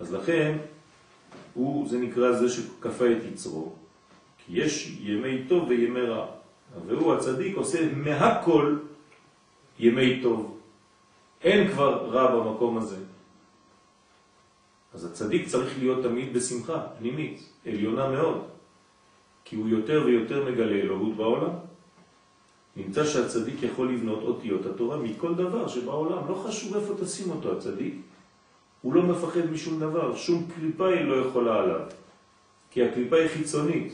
אז 0.00 0.14
לכן, 0.14 0.58
הוא, 1.54 1.88
זה 1.88 1.98
נקרא 1.98 2.32
זה 2.32 2.48
שכפה 2.48 3.12
את 3.12 3.24
יצרו, 3.32 3.72
כי 4.38 4.60
יש 4.60 4.98
ימי 5.00 5.44
טוב 5.48 5.68
וימי 5.68 6.00
רע. 6.00 6.26
והוא 6.86 7.14
הצדיק 7.14 7.56
עושה 7.56 7.94
מהכל 7.94 8.76
ימי 9.78 10.22
טוב. 10.22 10.58
אין 11.42 11.68
כבר 11.68 12.10
רע 12.10 12.36
במקום 12.36 12.78
הזה. 12.78 12.96
אז 14.94 15.04
הצדיק 15.04 15.48
צריך 15.48 15.78
להיות 15.78 16.02
תמיד 16.02 16.32
בשמחה 16.32 16.86
פנימית, 16.98 17.52
עליונה 17.66 18.08
מאוד, 18.08 18.44
כי 19.44 19.56
הוא 19.56 19.68
יותר 19.68 20.02
ויותר 20.06 20.44
מגלה 20.50 20.76
אלוהות 20.76 21.16
בעולם. 21.16 21.50
נמצא 22.76 23.04
שהצדיק 23.04 23.62
יכול 23.62 23.92
לבנות 23.92 24.22
אותיות 24.22 24.66
התורה 24.66 24.96
מכל 24.96 25.34
דבר 25.34 25.68
שבעולם, 25.68 26.28
לא 26.28 26.34
חשוב 26.34 26.76
איפה 26.76 26.94
תשים 27.04 27.30
אותו 27.30 27.52
הצדיק. 27.52 27.94
הוא 28.82 28.94
לא 28.94 29.02
מפחד 29.02 29.50
משום 29.50 29.80
דבר, 29.80 30.16
שום 30.16 30.46
קליפה 30.54 30.88
היא 30.88 31.04
לא 31.04 31.14
יכולה 31.14 31.62
עליו, 31.62 31.80
כי 32.70 32.84
הקליפה 32.84 33.16
היא 33.16 33.28
חיצונית, 33.28 33.92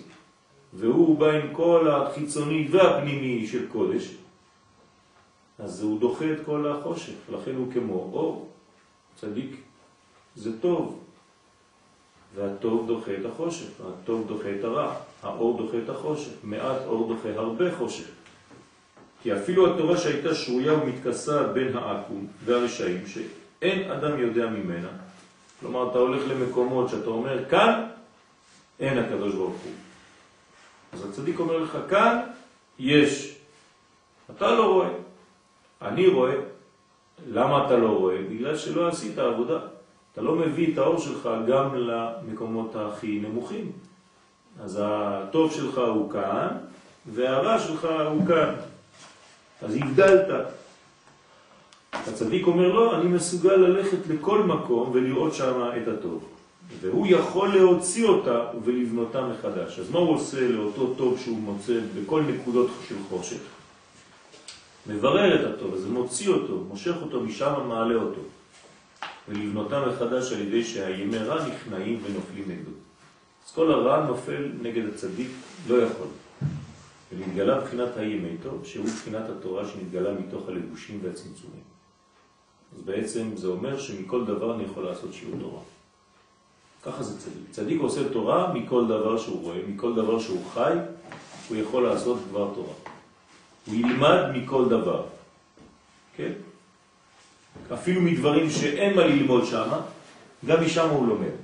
והוא 0.73 1.19
בא 1.19 1.31
עם 1.31 1.55
כל 1.55 1.91
החיצוני 1.91 2.69
והפנימי 2.71 3.47
של 3.47 3.69
קודש, 3.69 4.15
אז 5.59 5.83
הוא 5.83 6.01
דוחה 6.01 6.33
את 6.33 6.39
כל 6.47 6.69
החושך, 6.69 7.15
לכן 7.33 7.55
הוא 7.55 7.73
כמו 7.73 7.95
אור, 7.95 8.49
צדיק 9.17 9.57
זה 10.37 10.61
טוב, 10.61 10.99
והטוב 12.35 12.87
דוחה 12.87 13.11
את 13.21 13.25
החושך, 13.25 13.69
הטוב 13.81 14.29
דוחה 14.29 14.49
את 14.59 14.65
הרע, 14.65 14.95
האור 15.23 15.59
דוחה 15.59 15.79
את 15.85 15.89
החושך, 15.89 16.33
מעט 16.43 16.81
אור 16.87 17.15
דוחה 17.15 17.29
הרבה 17.41 17.77
חושך. 17.77 18.22
כי 19.23 19.37
אפילו 19.37 19.75
התורה 19.75 19.97
שהייתה 19.97 20.35
שרויה 20.35 20.75
ומתכסה 20.75 21.43
בין 21.43 21.77
העקום 21.77 22.27
והרשעים, 22.45 23.07
שאין 23.07 23.91
אדם 23.91 24.19
יודע 24.19 24.47
ממנה, 24.47 24.89
כלומר 25.61 25.91
אתה 25.91 25.99
הולך 25.99 26.23
למקומות 26.29 26.89
שאתה 26.89 27.07
אומר 27.07 27.49
כאן 27.49 27.87
אין 28.81 28.99
הקדוש 28.99 29.35
ברוך 29.35 29.61
הוא. 29.65 29.73
אז 30.93 31.09
הצדיק 31.09 31.39
אומר 31.39 31.59
לך 31.59 31.79
כאן 31.91 32.21
יש, 32.79 33.39
אתה 34.37 34.51
לא 34.51 34.73
רואה, 34.73 34.89
אני 35.83 36.09
רואה. 36.09 36.35
למה 37.27 37.67
אתה 37.67 37.77
לא 37.77 37.89
רואה? 37.89 38.17
בגלל 38.31 38.57
שלא 38.57 38.89
עשית 38.89 39.19
עבודה. 39.19 39.59
אתה 40.13 40.21
לא 40.21 40.35
מביא 40.35 40.73
את 40.73 40.79
האור 40.79 40.99
שלך 40.99 41.29
גם 41.49 41.75
למקומות 41.75 42.77
הכי 42.77 43.21
נמוכים. 43.21 43.73
אז 44.61 44.81
הטוב 44.85 45.53
שלך 45.53 45.79
הוא 45.79 46.11
כאן, 46.11 46.49
והרע 47.07 47.59
שלך 47.59 47.89
הוא 48.11 48.27
כאן. 48.27 48.55
אז 49.65 49.77
הבדלת. 49.77 50.29
הצדיק 51.93 52.47
אומר 52.47 52.69
לו, 52.69 52.95
אני 52.95 53.05
מסוגל 53.05 53.57
ללכת 53.57 53.99
לכל 54.09 54.43
מקום 54.43 54.91
ולראות 54.93 55.35
שם 55.35 55.71
את 55.83 55.89
הטוב. 55.89 56.25
והוא 56.81 57.07
יכול 57.07 57.49
להוציא 57.49 58.07
אותה 58.07 58.45
ולבנותה 58.65 59.27
מחדש. 59.27 59.79
אז 59.79 59.91
מה 59.91 59.99
הוא 59.99 60.15
עושה 60.15 60.49
לאותו 60.49 60.95
טוב 60.95 61.19
שהוא 61.19 61.39
מוצא 61.39 61.81
בכל 61.97 62.23
נקודות 62.23 62.71
של 62.89 62.95
חושך? 63.09 63.41
מברר 64.87 65.35
את 65.41 65.55
הטוב 65.55 65.75
הזה, 65.75 65.89
מוציא 65.89 66.29
אותו, 66.29 66.65
מושך 66.69 66.95
אותו 67.03 67.21
משם, 67.21 67.55
מעלה 67.69 67.95
אותו. 67.95 68.21
ולבנותה 69.29 69.87
מחדש 69.87 70.33
על 70.33 70.41
ידי 70.41 70.65
שהימי 70.65 71.19
רע 71.19 71.47
נכנעים 71.49 72.01
ונופלים 72.05 72.45
נגדו. 72.49 72.71
אז 73.47 73.53
כל 73.53 73.73
הרע 73.73 74.07
נופל 74.07 74.49
נגד 74.63 74.83
הצדיק, 74.95 75.29
לא 75.69 75.83
יכול. 75.83 76.07
ונתגלה 77.17 77.61
בחינת 77.61 77.97
הימי 77.97 78.37
טוב, 78.43 78.65
שהוא 78.65 78.87
בחינת 78.87 79.29
התורה 79.29 79.69
שנתגלה 79.69 80.13
מתוך 80.13 80.49
הלבושים 80.49 81.01
והצמצומים. 81.03 81.63
אז 82.77 82.83
בעצם 82.83 83.37
זה 83.37 83.47
אומר 83.47 83.79
שמכל 83.79 84.25
דבר 84.25 84.55
אני 84.55 84.65
יכול 84.65 84.85
לעשות 84.85 85.15
שיעור 85.15 85.35
תורה. 85.41 85.61
ככה 86.83 87.03
זה 87.03 87.21
צדיק. 87.21 87.51
צדיק 87.51 87.81
עושה 87.81 88.09
תורה 88.13 88.53
מכל 88.55 88.87
דבר 88.89 89.19
שהוא 89.19 89.43
רואה, 89.43 89.59
מכל 89.69 89.95
דבר 89.95 90.19
שהוא 90.19 90.45
חי, 90.55 90.73
הוא 91.49 91.57
יכול 91.57 91.83
לעשות 91.83 92.19
דבר 92.29 92.51
תורה. 92.55 92.75
הוא 93.67 93.75
ילמד 93.75 94.21
מכל 94.35 94.69
דבר. 94.69 95.05
כן? 96.17 96.33
אפילו 97.75 98.01
מדברים 98.01 98.51
שאין 98.51 98.97
מה 98.97 99.07
ללמוד 99.07 99.45
שם, 99.47 99.71
גם 100.47 100.65
משם 100.65 100.89
הוא 100.89 101.09
לומד. 101.09 101.35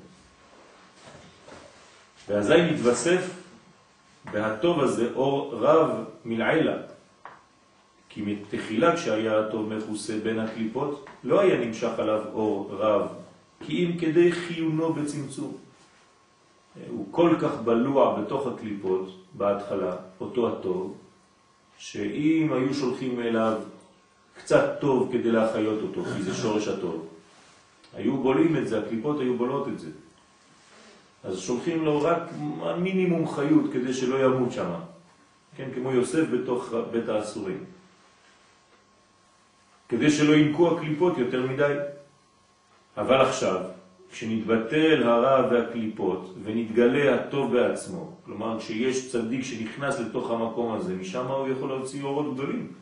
ואזי 2.28 2.54
מתווסף 2.72 3.37
בהטוב 4.32 4.80
הזה 4.80 5.08
אור 5.14 5.54
רב 5.54 6.04
מלעילה. 6.24 6.76
כי 8.08 8.22
מתחילה 8.22 8.96
כשהיה 8.96 9.40
הטוב 9.40 9.74
מכוסה 9.74 10.18
בין 10.22 10.38
הקליפות, 10.38 11.06
לא 11.24 11.40
היה 11.40 11.66
נמשך 11.66 11.98
עליו 11.98 12.20
אור 12.32 12.70
רב, 12.72 13.08
כי 13.66 13.84
אם 13.84 13.98
כדי 13.98 14.32
חיונו 14.32 14.92
בצמצום. 14.92 15.56
הוא 16.88 17.06
כל 17.10 17.34
כך 17.40 17.50
בלוע 17.64 18.20
בתוך 18.20 18.46
הקליפות 18.46 19.08
בהתחלה, 19.34 19.96
אותו 20.20 20.48
הטוב, 20.48 20.96
שאם 21.78 22.52
היו 22.52 22.74
שולחים 22.74 23.20
אליו 23.20 23.58
קצת 24.38 24.76
טוב 24.80 25.08
כדי 25.12 25.30
להחיות 25.30 25.82
אותו, 25.82 26.04
כי 26.04 26.22
זה 26.22 26.34
שורש 26.34 26.68
הטוב. 26.68 27.06
היו 27.94 28.16
בולים 28.16 28.56
את 28.56 28.68
זה, 28.68 28.78
הקליפות 28.78 29.20
היו 29.20 29.36
בולות 29.36 29.68
את 29.68 29.78
זה. 29.78 29.88
אז 31.24 31.40
שולחים 31.40 31.84
לו 31.84 32.02
רק 32.02 32.22
מינימום 32.78 33.28
חיות 33.28 33.72
כדי 33.72 33.92
שלא 33.92 34.24
ימות 34.24 34.52
שם. 34.52 34.70
כן, 35.56 35.68
כמו 35.74 35.92
יוסף 35.92 36.24
בתוך 36.30 36.74
בית 36.90 37.08
האסורים. 37.08 37.64
כדי 39.88 40.10
שלא 40.10 40.34
ינקו 40.34 40.76
הקליפות 40.76 41.18
יותר 41.18 41.46
מדי. 41.46 41.74
אבל 42.96 43.20
עכשיו, 43.20 43.60
כשנתבטל 44.12 45.02
הרע 45.02 45.48
והקליפות 45.50 46.34
ונתגלה 46.42 47.14
הטוב 47.14 47.52
בעצמו, 47.52 48.12
כלומר 48.24 48.58
כשיש 48.58 49.12
צדיק 49.12 49.42
שנכנס 49.42 50.00
לתוך 50.00 50.30
המקום 50.30 50.72
הזה, 50.72 50.94
משם 50.94 51.26
הוא 51.26 51.48
יכול 51.48 51.68
להוציא 51.68 52.02
אורות 52.02 52.34
גדולים. 52.34 52.72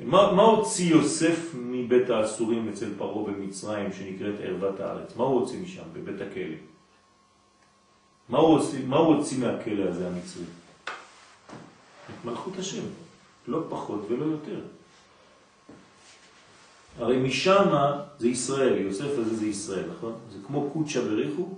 מה, 0.00 0.32
מה 0.32 0.42
הוציא 0.42 0.90
יוסף 0.90 1.54
מבית 1.54 2.10
האסורים 2.10 2.68
אצל 2.68 2.90
פרעה 2.98 3.32
במצרים 3.32 3.92
שנקראת 3.92 4.34
ערוות 4.42 4.80
הארץ? 4.80 5.16
מה 5.16 5.24
הוא 5.24 5.40
הוציא 5.40 5.62
משם, 5.62 5.82
בבית 5.92 6.20
הכלא? 6.20 6.73
מה 8.28 8.38
הוא 8.38 8.58
הוציא, 8.58 8.86
מה 8.86 8.96
הוא 8.96 9.14
הוציא 9.14 9.38
מהכלא 9.38 9.82
הזה 9.88 10.08
המצרי? 10.08 10.44
את 10.84 12.24
מלכות 12.24 12.58
השם, 12.58 12.82
לא 13.48 13.62
פחות 13.68 14.06
ולא 14.08 14.24
יותר. 14.24 14.60
הרי 16.98 17.18
משם 17.18 17.64
זה 18.18 18.28
ישראל, 18.28 18.78
יוסף 18.78 19.18
הזה 19.18 19.36
זה 19.36 19.46
ישראל, 19.46 19.84
נכון? 19.96 20.12
זה 20.32 20.38
כמו 20.46 20.70
קודשא 20.72 21.00
בריחו, 21.00 21.48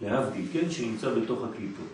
להבדיל, 0.00 0.46
כן? 0.52 0.70
שנמצא 0.70 1.14
בתוך 1.14 1.44
הקליפות. 1.44 1.86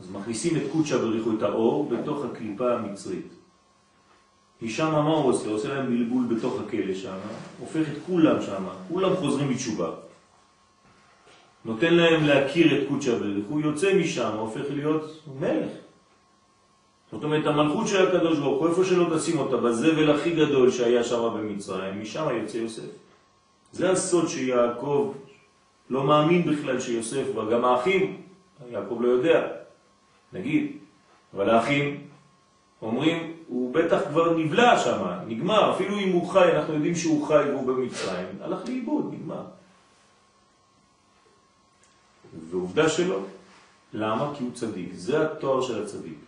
אז 0.00 0.10
מכניסים 0.10 0.56
את 0.56 0.62
קודשא 0.72 0.98
בריחו, 0.98 1.32
את 1.38 1.42
האור, 1.42 1.88
בתוך 1.90 2.24
הקליפה 2.24 2.74
המצרית. 2.74 3.26
משם 4.62 4.92
מה 4.92 5.10
הוא 5.10 5.32
עושה? 5.32 5.48
עושה 5.48 5.74
להם 5.74 5.86
בלבול 5.86 6.36
בתוך 6.36 6.60
הכלא 6.60 6.94
שם, 6.94 7.16
הופך 7.58 7.88
את 7.92 7.96
כולם 8.06 8.42
שם, 8.42 8.64
כולם 8.88 9.16
חוזרים 9.16 9.48
בתשובה. 9.54 10.05
נותן 11.66 11.94
להם 11.94 12.24
להכיר 12.24 12.82
את 12.82 12.88
קודשא 12.88 13.18
בריחו, 13.18 13.60
יוצא 13.60 13.94
משם, 13.94 14.30
הופך 14.38 14.62
להיות 14.70 15.22
מלך. 15.40 15.70
זאת 17.12 17.24
אומרת, 17.24 17.46
המלכות 17.46 17.88
של 17.88 18.08
הקדוש 18.08 18.38
ברוך 18.38 18.60
הוא, 18.60 18.68
איפה 18.68 18.84
שלא 18.84 19.16
תשים 19.16 19.38
אותה, 19.38 19.56
בזבל 19.56 20.10
הכי 20.10 20.30
גדול 20.30 20.70
שהיה 20.70 21.04
שם 21.04 21.30
במצרים, 21.34 22.02
משם 22.02 22.26
יוצא 22.42 22.56
יוסף. 22.56 22.90
זה 23.72 23.90
הסוד 23.90 24.28
שיעקב 24.28 25.12
לא 25.90 26.04
מאמין 26.04 26.42
בכלל 26.42 26.80
שיוסף, 26.80 27.24
וגם 27.36 27.64
האחים, 27.64 28.22
יעקב 28.70 28.98
לא 29.00 29.08
יודע, 29.08 29.46
נגיד, 30.32 30.72
אבל 31.34 31.50
האחים 31.50 32.00
אומרים, 32.82 33.32
הוא 33.48 33.74
בטח 33.74 34.00
כבר 34.08 34.36
נבלע 34.36 34.78
שם, 34.78 35.02
נגמר, 35.26 35.74
אפילו 35.74 35.98
אם 35.98 36.12
הוא 36.12 36.28
חי, 36.28 36.52
אנחנו 36.52 36.74
יודעים 36.74 36.94
שהוא 36.94 37.26
חי 37.26 37.42
והוא 37.50 37.66
במצרים, 37.66 38.26
הלך 38.40 38.58
לאיבוד, 38.68 39.14
נגמר. 39.14 39.55
ועובדה 42.50 42.88
שלא. 42.88 43.20
למה? 43.92 44.32
כי 44.38 44.44
הוא 44.44 44.52
צדיק. 44.54 44.88
זה 44.94 45.22
התואר 45.22 45.62
של 45.62 45.82
הצדיק. 45.82 46.18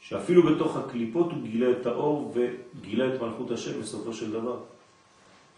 שאפילו 0.00 0.42
בתוך 0.42 0.76
הקליפות 0.76 1.32
הוא 1.32 1.42
גילה 1.42 1.70
את 1.70 1.86
האור 1.86 2.34
וגילה 2.34 3.14
את 3.14 3.20
מלכות 3.20 3.50
השם 3.50 3.80
בסופו 3.80 4.12
של 4.12 4.32
דבר. 4.32 4.56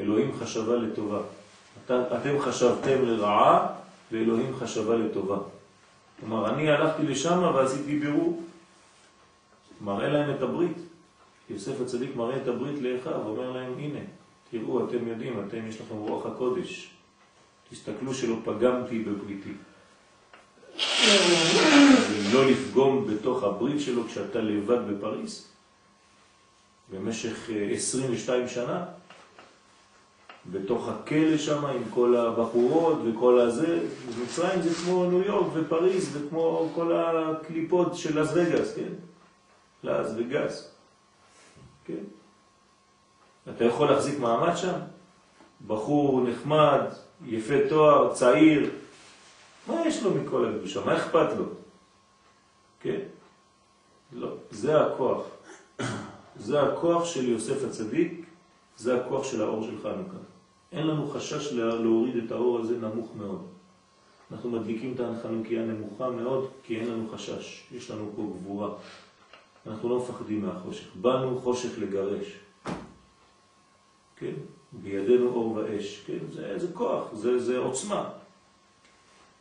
אלוהים 0.00 0.32
חשבה 0.38 0.76
לטובה. 0.76 1.20
אתם 1.86 2.40
חשבתם 2.40 3.04
לרעה 3.04 3.66
ואלוהים 4.12 4.56
חשבה 4.58 4.96
לטובה. 4.96 5.38
כלומר, 6.20 6.54
אני 6.54 6.70
הלכתי 6.70 7.02
לשם 7.02 7.42
ועשיתי 7.54 7.98
בירור, 7.98 8.42
מראה 9.80 10.08
להם 10.08 10.34
את 10.36 10.42
הברית. 10.42 10.76
יוסף 11.50 11.80
הצדיק 11.80 12.16
מראה 12.16 12.36
את 12.36 12.48
הברית 12.48 12.82
לאחיו, 12.82 13.26
אומר 13.26 13.50
להם, 13.50 13.72
הנה, 13.78 13.98
תראו, 14.50 14.88
אתם 14.88 15.08
יודעים, 15.08 15.44
אתם 15.48 15.66
יש 15.66 15.80
לכם 15.80 15.94
רוח 15.94 16.26
הקודש. 16.26 16.95
תסתכלו 17.70 18.14
שלא 18.14 18.36
פגמתי 18.44 18.98
בבריתי. 18.98 19.52
לא 22.32 22.46
לפגום 22.46 23.06
בתוך 23.06 23.42
הברית 23.42 23.80
שלו 23.80 24.04
כשאתה 24.04 24.38
לבד 24.38 24.78
בפריס 24.90 25.48
במשך 26.90 27.50
22 27.72 28.42
אה, 28.42 28.48
שנה 28.48 28.84
בתוך 30.50 30.88
הכלא 30.88 31.38
שם 31.38 31.66
עם 31.66 31.82
כל 31.90 32.16
הבחורות 32.16 32.98
וכל 33.04 33.40
הזה, 33.40 33.80
מצרים 34.22 34.62
זה 34.62 34.74
כמו 34.74 35.10
ניו 35.10 35.22
יורק 35.22 35.46
ופריס 35.54 36.10
וכמו 36.12 36.70
כל 36.74 36.92
הקליפות 36.96 37.96
של 37.96 38.20
לס 38.20 38.30
וגאס, 38.34 38.74
כן? 38.74 38.92
לס 39.82 40.12
וגאס, 40.16 40.70
כן? 41.84 42.04
אתה 43.50 43.64
יכול 43.64 43.90
להחזיק 43.90 44.18
מעמד 44.18 44.56
שם? 44.56 44.78
בחור 45.66 46.20
נחמד, 46.20 46.80
יפה 47.26 47.54
תואר, 47.68 48.14
צעיר, 48.14 48.70
מה 49.66 49.86
יש 49.86 50.02
לו 50.02 50.14
מכל 50.14 50.48
הקדושה? 50.48 50.84
מה 50.84 50.96
אכפת 50.96 51.28
לו? 51.38 51.44
כן? 52.80 53.00
לא, 54.12 54.28
זה 54.50 54.80
הכוח. 54.80 55.22
זה 56.36 56.62
הכוח 56.62 57.04
של 57.04 57.28
יוסף 57.28 57.64
הצדיק, 57.64 58.26
זה 58.76 59.00
הכוח 59.00 59.24
של 59.24 59.42
האור 59.42 59.62
של 59.62 59.78
חנוכה. 59.82 60.18
אין 60.72 60.86
לנו 60.86 61.10
חשש 61.10 61.52
להוריד 61.52 62.16
את 62.24 62.32
האור 62.32 62.60
הזה 62.60 62.78
נמוך 62.78 63.10
מאוד. 63.16 63.46
אנחנו 64.32 64.50
מדליקים 64.50 64.94
את 64.94 65.00
החנוכיה 65.00 65.62
נמוכה 65.62 66.10
מאוד, 66.10 66.50
כי 66.62 66.80
אין 66.80 66.90
לנו 66.90 67.08
חשש, 67.14 67.66
יש 67.72 67.90
לנו 67.90 68.12
פה 68.16 68.22
גבורה. 68.22 68.70
אנחנו 69.66 69.88
לא 69.88 69.98
מפחדים 69.98 70.46
מהחושך. 70.46 70.86
באנו 70.94 71.40
חושך 71.40 71.78
לגרש. 71.78 72.26
כן? 74.16 74.32
בידינו 74.82 75.28
אור 75.28 75.52
ואש. 75.52 76.02
כן? 76.06 76.18
זה, 76.32 76.58
זה 76.58 76.66
כוח, 76.74 77.14
זה, 77.14 77.38
זה 77.38 77.58
עוצמה. 77.58 78.08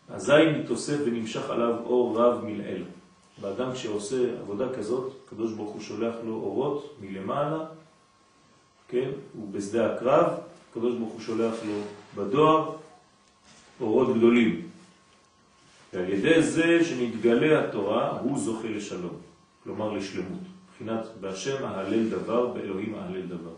הזין 0.09 0.59
מתוסף 0.59 0.97
ונמשך 1.05 1.49
עליו 1.49 1.75
אור 1.85 2.19
רב 2.19 2.45
מלעיל. 2.45 2.83
באדם 3.41 3.75
שעושה 3.75 4.39
עבודה 4.41 4.73
כזאת, 4.77 5.13
הקדוש 5.27 5.51
ברוך 5.51 5.71
הוא 5.71 5.81
שולח 5.81 6.15
לו 6.25 6.33
אורות 6.33 6.95
מלמעלה, 7.01 7.65
כן? 8.87 9.09
הוא 9.33 9.51
בשדה 9.51 9.95
הקרב, 9.95 10.25
הקדוש 10.71 10.95
ברוך 10.95 11.11
הוא 11.13 11.21
שולח 11.21 11.53
לו 11.65 11.81
בדואר 12.15 12.75
אורות 13.81 14.17
גדולים. 14.17 14.67
ועל 15.93 16.09
ידי 16.09 16.43
זה 16.43 16.85
שנתגלה 16.85 17.63
התורה, 17.63 18.19
הוא 18.19 18.39
זוכה 18.39 18.67
לשלום, 18.67 19.17
כלומר 19.63 19.93
לשלמות. 19.93 20.39
מבחינת 20.69 21.05
בהשם 21.21 21.65
אהלל 21.65 22.09
דבר, 22.09 22.47
באלוהים 22.47 22.95
אהלל 22.95 23.25
דבר. 23.25 23.53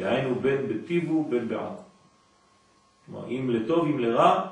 דהיינו 0.00 0.34
בין 0.34 0.68
בטיבו 0.68 1.24
בין 1.30 1.48
בעכו. 1.48 1.82
כלומר, 3.06 3.28
אם 3.28 3.50
לטוב 3.50 3.86
אם 3.86 3.98
לרע, 3.98 4.46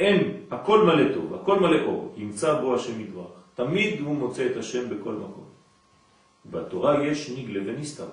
אין, 0.00 0.32
הכל 0.50 0.84
מלא 0.84 1.14
טוב, 1.14 1.34
הכל 1.34 1.60
מלא 1.60 1.84
אור, 1.84 2.14
ימצא 2.16 2.60
בו 2.60 2.74
השם 2.74 3.00
יתברך. 3.00 3.38
תמיד 3.54 4.00
הוא 4.00 4.16
מוצא 4.16 4.46
את 4.46 4.56
השם 4.56 4.88
בכל 4.88 5.12
מקום. 5.12 5.44
בתורה 6.50 7.04
יש 7.04 7.30
נגלה 7.30 7.60
ונסתר. 7.66 8.08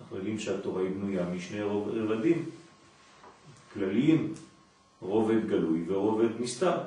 אנחנו 0.00 0.16
יודעים 0.16 0.38
שהתורה 0.38 0.82
היא 0.82 0.90
בנויה 0.90 1.26
משני 1.26 1.62
רבדים 1.62 2.44
כלליים, 3.74 4.34
רובד 5.00 5.46
גלוי 5.46 5.84
ורובד 5.88 6.40
נסתר. 6.40 6.78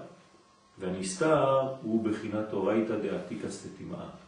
והנסתר 0.80 1.60
הוא 1.82 2.04
בחינת 2.04 2.50
תורייתא 2.50 2.96
דעתיקא 3.00 3.50
סתימאה. 3.50 4.25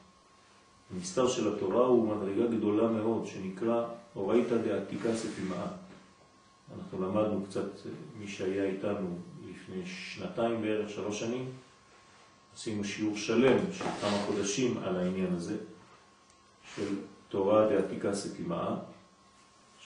הנסתר 0.96 1.28
של 1.28 1.54
התורה 1.54 1.86
הוא 1.86 2.16
מדרגה 2.16 2.48
גדולה 2.48 2.88
מאוד 2.88 3.28
שנקרא 3.28 3.86
אורייתא 4.16 4.58
דעתיקא 4.58 5.16
סתימאה. 5.16 5.68
אנחנו 6.78 7.02
למדנו 7.02 7.46
קצת, 7.50 7.70
מי 8.20 8.28
שהיה 8.28 8.64
איתנו 8.64 9.18
לפני 9.50 9.86
שנתיים 9.86 10.62
בערך, 10.62 10.90
שלוש 10.90 11.20
שנים, 11.20 11.46
עשינו 12.56 12.84
שיעור 12.84 13.18
שלם 13.18 13.58
של 13.72 13.86
כמה 14.02 14.18
חודשים 14.26 14.78
על 14.78 14.96
העניין 14.96 15.34
הזה, 15.36 15.58
של 16.76 16.96
תורה 17.30 17.70
דעתיקה 17.70 18.16
סתימאה, 18.16 18.76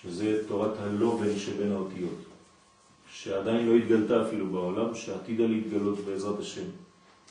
שזה 0.02 0.48
תורת 0.48 0.80
הלובן 0.80 1.40
שבין 1.40 1.72
האותיות, 1.72 2.20
שעדיין 3.12 3.68
לא 3.68 3.76
התגלתה 3.76 4.28
אפילו 4.28 4.50
בעולם, 4.50 4.96
שעתידה 4.96 5.46
להתגלות 5.46 6.00
בעזרת 6.00 6.40
השם. 6.40 6.66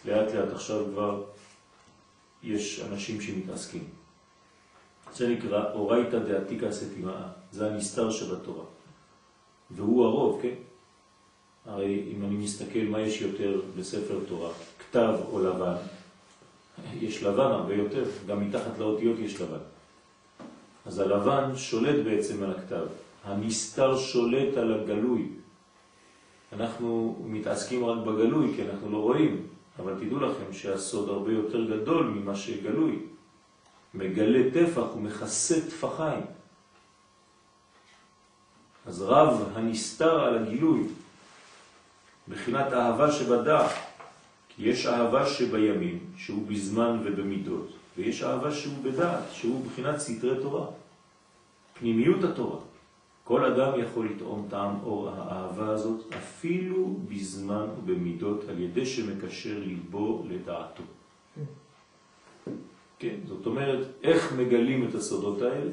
לאט 0.04 0.34
לאט 0.34 0.52
עכשיו 0.52 0.84
כבר 0.92 1.22
יש 2.42 2.80
אנשים 2.80 3.20
שמתעסקים. 3.20 3.84
זה 5.14 5.28
נקרא 5.28 5.72
אורייתא 5.72 6.18
דעתיקה 6.18 6.72
סתימאה, 6.72 7.28
זה 7.52 7.70
הנסתר 7.70 8.10
של 8.10 8.36
התורה. 8.36 8.64
והוא 9.70 10.04
הרוב, 10.04 10.42
כן? 10.42 10.54
הרי 11.66 12.04
אם 12.14 12.24
אני 12.24 12.36
מסתכל 12.36 12.82
מה 12.90 13.00
יש 13.00 13.20
יותר 13.20 13.60
בספר 13.78 14.18
תורה, 14.28 14.50
כתב 14.78 15.14
או 15.32 15.44
לבן, 15.44 15.74
יש 17.00 17.22
לבן 17.22 17.40
הרבה 17.40 17.74
יותר, 17.74 18.04
גם 18.26 18.48
מתחת 18.48 18.78
לאותיות 18.78 19.18
יש 19.18 19.40
לבן. 19.40 19.58
אז 20.86 20.98
הלבן 20.98 21.56
שולט 21.56 22.04
בעצם 22.04 22.42
על 22.42 22.50
הכתב, 22.50 22.86
הנסתר 23.24 23.98
שולט 23.98 24.56
על 24.56 24.80
הגלוי. 24.80 25.28
אנחנו 26.52 27.18
מתעסקים 27.26 27.84
רק 27.84 27.98
בגלוי 27.98 28.52
כי 28.56 28.62
אנחנו 28.62 28.92
לא 28.92 28.98
רואים, 28.98 29.46
אבל 29.82 29.94
תדעו 30.00 30.20
לכם 30.20 30.52
שהסוד 30.52 31.08
הרבה 31.08 31.32
יותר 31.32 31.64
גדול 31.64 32.06
ממה 32.06 32.36
שגלוי. 32.36 32.98
מגלה 33.94 34.50
טפח 34.52 34.96
ומכסה 34.96 35.60
טפחיים. 35.60 36.22
אז 38.86 39.02
רב 39.02 39.52
הנסתר 39.54 40.20
על 40.20 40.38
הגילוי, 40.38 40.82
בחינת 42.28 42.72
אהבה 42.72 43.12
שבדעת, 43.12 43.70
כי 44.48 44.68
יש 44.68 44.86
אהבה 44.86 45.26
שבימים, 45.26 45.98
שהוא 46.16 46.46
בזמן 46.46 47.00
ובמידות, 47.04 47.68
ויש 47.96 48.22
אהבה 48.22 48.50
שהוא 48.52 48.84
בדעת, 48.84 49.24
שהוא 49.32 49.66
בחינת 49.66 49.98
סתרי 49.98 50.42
תורה, 50.42 50.66
פנימיות 51.78 52.24
התורה. 52.24 52.58
כל 53.30 53.44
אדם 53.44 53.80
יכול 53.80 54.08
לטעום 54.10 54.46
טעם 54.50 54.74
אור 54.84 55.08
האהבה 55.08 55.68
הזאת 55.68 56.14
אפילו 56.18 56.96
בזמן 57.08 57.66
ובמידות 57.78 58.44
על 58.48 58.58
ידי 58.58 58.86
שמקשר 58.86 59.58
ליבו 59.58 60.24
לדעתו. 60.28 60.82
כן, 62.98 63.14
זאת 63.28 63.46
אומרת, 63.46 63.86
איך 64.02 64.32
מגלים 64.32 64.88
את 64.88 64.94
הסודות 64.94 65.42
האלה? 65.42 65.70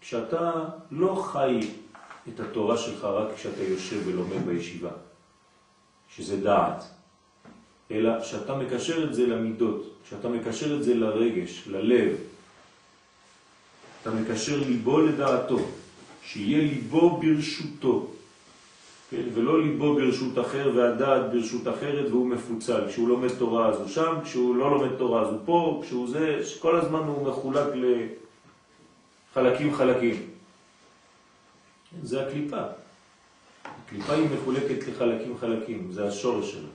כשאתה 0.00 0.64
לא 0.90 1.14
חי 1.14 1.60
את 2.28 2.40
התורה 2.40 2.76
שלך 2.76 3.04
רק 3.04 3.34
כשאתה 3.34 3.62
יושב 3.62 4.00
ולומד 4.06 4.46
בישיבה, 4.46 4.90
שזה 6.16 6.40
דעת, 6.40 6.84
אלא 7.90 8.22
שאתה 8.22 8.56
מקשר 8.56 9.04
את 9.04 9.14
זה 9.14 9.26
למידות, 9.26 9.94
שאתה 10.08 10.28
מקשר 10.28 10.76
את 10.76 10.84
זה 10.84 10.94
לרגש, 10.94 11.68
ללב, 11.68 12.16
אתה 14.02 14.10
מקשר 14.10 14.60
ליבו 14.60 15.00
לדעתו, 15.00 15.58
שיהיה 16.24 16.58
ליבו 16.58 17.20
ברשותו, 17.20 18.06
כן? 19.10 19.22
ולא 19.34 19.62
ליבו 19.62 19.94
ברשות 19.94 20.38
אחר 20.38 20.72
והדעת 20.76 21.32
ברשות 21.32 21.68
אחרת 21.68 22.10
והוא 22.10 22.26
מפוצל. 22.26 22.88
כשהוא 22.88 23.08
לומד 23.08 23.28
תורה 23.38 23.68
אז 23.68 23.80
הוא 23.80 23.88
שם, 23.88 24.14
כשהוא 24.24 24.56
לא 24.56 24.70
לומד 24.70 24.96
תורה 24.98 25.22
אז 25.22 25.28
הוא 25.28 25.38
פה, 25.44 25.82
כשהוא 25.84 26.08
זה, 26.08 26.40
כל 26.60 26.76
הזמן 26.76 26.98
הוא 26.98 27.28
מחולק 27.28 27.66
לחלקים 29.34 29.74
חלקים. 29.74 30.22
זה 32.02 32.26
הקליפה. 32.26 32.62
הקליפה 33.64 34.12
היא 34.12 34.28
מחולקת 34.34 34.88
לחלקים 34.88 35.38
חלקים, 35.38 35.88
זה 35.90 36.08
השורש 36.08 36.52
שלה. 36.52 36.68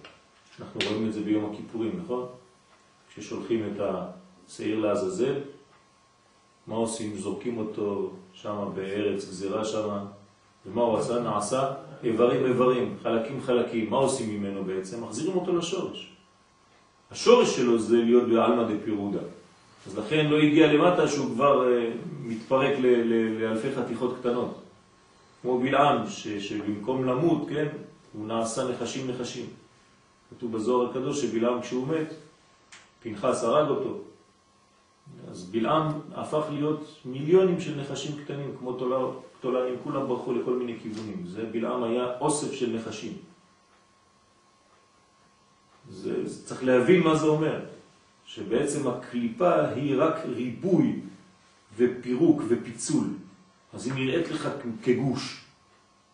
אנחנו 0.60 0.80
רואים 0.90 1.08
את 1.08 1.14
זה 1.14 1.22
ביום 1.22 1.54
הכיפורים, 1.54 2.00
נכון? 2.04 2.26
כששולחים 3.10 3.64
את 3.76 3.82
השעיר 3.82 4.80
לעזאזל, 4.80 5.40
מה 6.68 6.76
עושים? 6.76 7.18
זורקים 7.18 7.58
אותו 7.58 8.12
שם 8.41 8.69
בארץ 8.76 9.30
גזירה 9.30 9.65
שם, 9.65 9.89
ומה 10.65 10.82
הוא 10.82 10.97
עשה? 10.97 11.19
נעשה 11.19 11.73
איברים 12.04 12.45
איברים, 12.45 12.97
חלקים 13.04 13.41
חלקים. 13.41 13.89
מה 13.89 13.97
עושים 13.97 14.30
ממנו 14.30 14.63
בעצם? 14.63 15.04
מחזירים 15.04 15.36
אותו 15.36 15.58
לשורש. 15.58 16.12
השורש 17.12 17.56
שלו 17.56 17.80
זה 17.80 17.97
להיות 17.97 18.28
בעלמא 18.28 18.63
דפירודה. 18.63 19.19
אז 19.88 19.97
לכן 19.97 20.28
לא 20.28 20.38
הגיע 20.38 20.73
למטה 20.73 21.08
שהוא 21.08 21.36
כבר 21.36 21.63
uh, 21.63 21.67
מתפרק 22.21 22.78
לאלפי 23.39 23.76
חתיכות 23.76 24.17
קטנות. 24.19 24.62
כמו 25.41 25.60
בלעם, 25.60 26.08
שבמקום 26.39 27.06
למות, 27.06 27.50
כן, 27.50 27.67
הוא 28.13 28.28
נעשה 28.28 28.63
נחשים 28.63 29.12
נחשים. 29.12 29.45
כתוב 30.30 30.52
בזוהר 30.52 30.89
הקדוש 30.89 31.21
שבלעם 31.21 31.62
כשהוא 31.62 31.88
מת, 31.88 32.13
פנחס 33.04 33.43
הרג 33.43 33.69
אותו. 33.69 33.97
אז 35.32 35.50
בלעם 35.52 35.88
הפך 36.15 36.46
להיות 36.52 37.02
מיליונים 37.06 37.62
של 37.62 37.82
נחשים 37.82 38.12
קטנים, 38.24 38.56
כמו 38.60 38.78
תולעים, 39.41 39.76
כולם 39.84 40.08
ברחו 40.08 40.34
לכל 40.34 40.54
מיני 40.54 40.80
כיוונים. 40.80 41.24
זה 41.26 41.46
בלעם 41.52 41.84
היה 41.84 42.20
אוסף 42.20 42.52
של 42.52 42.76
נחשים. 42.76 43.13
זה, 45.89 46.28
זה 46.28 46.46
צריך 46.48 46.63
להבין 46.63 47.04
מה 47.04 47.15
זה 47.15 47.28
אומר, 47.28 47.60
שבעצם 48.26 48.88
הקליפה 48.88 49.65
היא 49.65 49.96
רק 49.98 50.15
ריבוי 50.26 51.00
ופירוק 51.78 52.41
ופיצול. 52.48 53.08
אז 53.74 53.86
היא 53.86 53.93
נראית 53.93 54.32
לך 54.32 54.50
כגוש. 54.84 55.43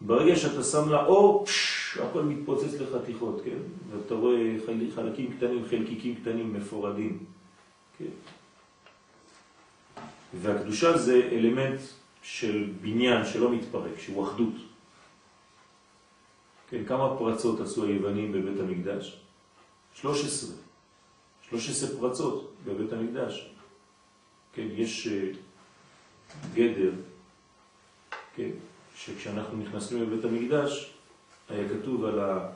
ברגע 0.01 0.35
שאתה 0.35 0.63
שם 0.63 0.89
לה 0.89 1.05
אור, 1.05 1.45
פש, 1.45 1.97
הכל 1.97 2.23
מתפוצץ 2.23 2.73
לחתיכות, 2.79 3.41
כן? 3.45 3.57
ואתה 3.91 4.13
רואה 4.13 4.37
חלקים 4.95 5.33
קטנים, 5.37 5.65
חלקיקים 5.69 6.15
קטנים 6.15 6.53
מפורדים, 6.53 7.19
כן? 7.97 8.05
והקדושה 10.41 10.97
זה 10.97 11.29
אלמנט 11.31 11.79
של 12.21 12.69
בניין 12.81 13.25
שלא 13.25 13.51
מתפרק, 13.51 13.99
שהוא 13.99 14.27
אחדות. 14.27 14.53
כן, 16.69 16.85
כמה 16.85 17.17
פרצות 17.17 17.59
עשו 17.59 17.85
היוונים 17.85 18.31
בבית 18.31 18.59
המקדש? 18.59 19.19
13. 19.93 20.55
13 21.49 21.99
פרצות 21.99 22.53
בבית 22.65 22.93
המקדש. 22.93 23.49
כן, 24.53 24.67
יש 24.71 25.07
אה, 25.07 25.31
גדר, 26.53 26.91
כן, 28.35 28.49
שכשאנחנו 28.95 29.57
נכנסים 29.57 30.01
לבית 30.01 30.25
המקדש, 30.25 30.93
היה 31.49 31.69
כתוב 31.69 32.05
על, 32.05 32.19
ה, 32.19 32.49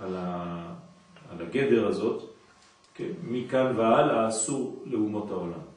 על, 0.00 0.16
ה, 0.16 0.72
על 1.30 1.46
הגדר 1.46 1.86
הזאת, 1.88 2.30
כן, 2.94 3.10
מכאן 3.22 3.76
והלאה 3.76 4.28
אסור 4.28 4.82
לאומות 4.86 5.30
העולם. 5.30 5.73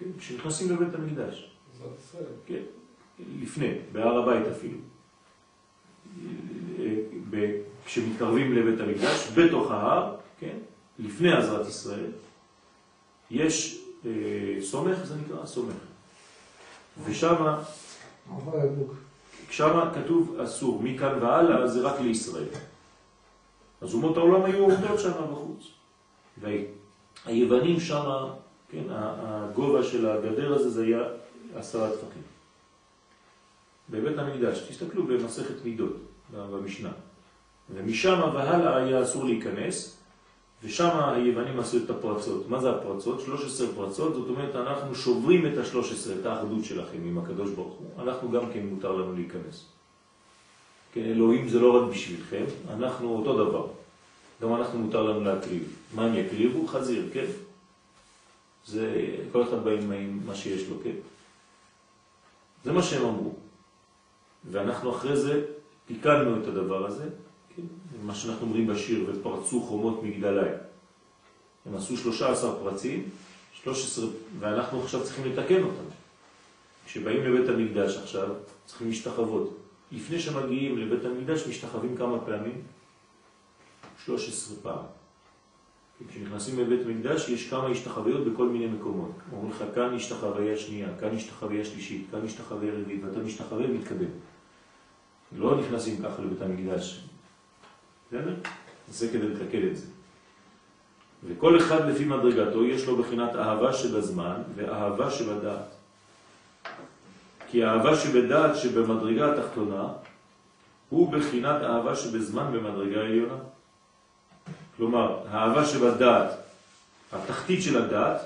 כן, 0.00 0.06
כשנכנסים 0.18 0.72
לבית 0.72 0.94
המקדש. 0.94 1.50
כן, 2.46 2.62
לפני, 3.40 3.74
בהר 3.92 4.18
הבית 4.18 4.46
אפילו. 4.46 4.78
כשמתקרבים 7.84 8.52
לבית 8.52 8.80
המקדש, 8.80 9.28
בתוך 9.34 9.70
ההר, 9.70 10.16
כן, 10.38 10.56
לפני 10.98 11.32
עזרת 11.32 11.68
ישראל, 11.68 12.10
יש 13.30 13.84
אה, 14.06 14.10
סומך, 14.62 15.04
זה 15.04 15.14
נקרא 15.16 15.46
סומך. 15.46 15.74
ושם, 17.04 17.56
שם 19.50 19.80
כתוב 19.94 20.40
אסור, 20.40 20.82
מכאן 20.82 21.18
והלאה 21.22 21.66
זה 21.66 21.80
רק 21.80 22.00
לישראל. 22.00 22.48
אז 23.80 23.94
אומות 23.94 24.16
העולם 24.16 24.44
היו 24.44 24.64
עובדות 24.64 25.00
שם 25.00 25.12
בחוץ. 25.32 25.70
והיוונים 26.40 27.80
שם 27.80 28.26
כן, 28.70 28.82
הגובה 28.90 29.82
של 29.82 30.08
הגדר 30.08 30.54
הזה 30.54 30.70
זה 30.70 30.82
היה 30.84 31.02
עשרה 31.56 31.90
טפחים. 31.90 32.22
בבית 33.90 34.18
המקדש, 34.18 34.58
תסתכלו 34.68 35.06
במסכת 35.06 35.64
מידות, 35.64 35.96
במשנה. 36.32 36.90
ומשם 37.74 38.20
והלאה 38.34 38.76
היה 38.76 39.02
אסור 39.02 39.24
להיכנס, 39.24 39.96
ושם 40.64 40.90
היוונים 41.14 41.60
עשו 41.60 41.76
את 41.76 41.90
הפרצות. 41.90 42.48
מה 42.48 42.60
זה 42.60 42.70
הפרצות? 42.70 43.20
13 43.20 43.66
פרצות, 43.74 44.14
זאת 44.14 44.28
אומרת 44.28 44.56
אנחנו 44.56 44.94
שוברים 44.94 45.46
את 45.46 45.58
ה-13, 45.58 46.20
את 46.20 46.26
האחדות 46.26 46.64
שלכם 46.64 46.98
עם 47.04 47.18
הקדוש 47.18 47.50
ברוך 47.50 47.74
הוא, 47.74 48.02
אנחנו 48.02 48.30
גם 48.30 48.42
כן 48.52 48.66
מותר 48.66 48.92
לנו 48.92 49.12
להיכנס. 49.12 49.66
כן, 50.92 51.00
אלוהים 51.00 51.48
זה 51.48 51.60
לא 51.60 51.76
רק 51.76 51.90
בשבילכם, 51.90 52.44
אנחנו 52.70 53.16
אותו 53.16 53.44
דבר. 53.44 53.66
גם 54.42 54.54
אנחנו 54.54 54.78
מותר 54.78 55.02
לנו 55.02 55.20
להקריב. 55.20 55.76
מה 55.94 56.04
הם 56.04 56.14
יקריבו? 56.14 56.66
חזיר, 56.66 57.08
כן? 57.12 57.26
זה 58.70 59.16
כל 59.32 59.42
אחד 59.42 59.64
בא 59.64 59.70
עם 59.70 60.20
מה 60.26 60.34
שיש 60.34 60.68
לו, 60.68 60.76
כן? 60.84 60.94
זה 62.64 62.72
מה 62.72 62.82
שהם 62.82 63.04
אמרו. 63.06 63.34
ואנחנו 64.50 64.96
אחרי 64.96 65.16
זה 65.16 65.44
תיקנו 65.86 66.42
את 66.42 66.46
הדבר 66.46 66.86
הזה, 66.86 67.08
כן? 67.56 67.62
מה 68.02 68.14
שאנחנו 68.14 68.46
אומרים 68.46 68.66
בשיר, 68.66 69.04
ופרצו 69.08 69.62
חומות 69.62 70.02
מגדלי. 70.02 70.50
הם 71.66 71.76
עשו 71.76 71.96
13 71.96 72.58
פרצים, 72.58 73.08
13, 73.62 74.06
ואנחנו 74.38 74.82
עכשיו 74.82 75.04
צריכים 75.04 75.24
לתקן 75.24 75.62
אותם. 75.62 75.84
כשבאים 76.86 77.24
לבית 77.24 77.48
המקדש 77.48 77.96
עכשיו, 77.96 78.28
צריכים 78.66 78.88
להשתחוות. 78.88 79.56
לפני 79.92 80.20
שמגיעים 80.20 80.78
לבית 80.78 81.04
המקדש 81.04 81.46
משתחווים 81.46 81.96
כמה 81.96 82.20
פעמים? 82.20 82.62
13 84.04 84.56
פעם. 84.62 84.99
כשנכנסים 86.08 86.60
לבית 86.60 86.86
מקדש 86.86 87.28
יש 87.28 87.50
כמה 87.50 87.66
השתחוויות 87.66 88.24
בכל 88.24 88.48
מיני 88.48 88.66
מקומות. 88.66 89.10
אומרים 89.32 89.50
לך, 89.50 89.64
כאן 89.74 89.94
השתחוויה 89.94 90.56
שנייה, 90.56 90.88
כאן 91.00 91.16
השתחוויה 91.16 91.64
שלישית, 91.64 92.06
כאן 92.10 92.20
השתחוויה 92.24 92.72
רביעית, 92.74 93.04
ואתה 93.04 93.18
משתחווה 93.18 93.66
ומתקדם. 93.66 94.10
לא 95.38 95.60
נכנסים 95.60 96.02
ככה 96.02 96.22
לבית 96.22 96.42
המקדש. 96.42 97.04
בסדר? 98.08 98.34
זה 98.88 99.08
כדי 99.08 99.28
לתקן 99.28 99.68
את 99.68 99.76
זה. 99.76 99.86
וכל 101.24 101.58
אחד 101.58 101.88
לפי 101.88 102.04
מדרגתו 102.04 102.64
יש 102.64 102.86
לו 102.86 102.96
בחינת 102.96 103.36
אהבה 103.36 103.72
שבזמן 103.72 104.42
ואהבה 104.54 105.10
שבדעת. 105.10 105.64
כי 107.48 107.64
האהבה 107.64 107.96
שבדעת 107.96 108.56
שבמדרגה 108.56 109.32
התחתונה 109.32 109.88
הוא 110.88 111.12
בחינת 111.12 111.62
אהבה 111.62 111.96
שבזמן 111.96 112.52
במדרגה 112.52 113.00
העליונה. 113.00 113.34
כלומר, 114.80 115.18
האהבה 115.30 115.66
שבדעת, 115.66 116.30
התחתית 117.12 117.62
של 117.62 117.82
הדעת, 117.82 118.20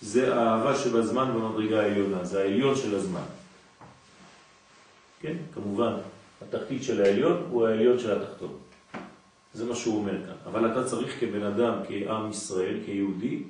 זה 0.00 0.34
האהבה 0.34 0.78
שבזמן 0.78 1.32
במדרגה 1.34 1.80
העליונה, 1.80 2.24
זה 2.24 2.40
העליון 2.40 2.76
של 2.76 2.94
הזמן. 2.94 3.26
כן, 5.20 5.36
כמובן, 5.54 5.92
התחתית 6.42 6.82
של 6.82 7.02
העליון 7.02 7.46
הוא 7.50 7.66
העליון 7.66 7.98
של 7.98 8.22
התחתון. 8.22 8.56
זה 9.54 9.64
מה 9.64 9.74
שהוא 9.74 9.98
אומר 9.98 10.26
כאן. 10.26 10.34
אבל 10.46 10.72
אתה 10.72 10.84
צריך 10.84 11.20
כבן 11.20 11.42
אדם, 11.42 11.74
כעם 11.88 12.30
ישראל, 12.30 12.76
כיהודי, 12.84 13.42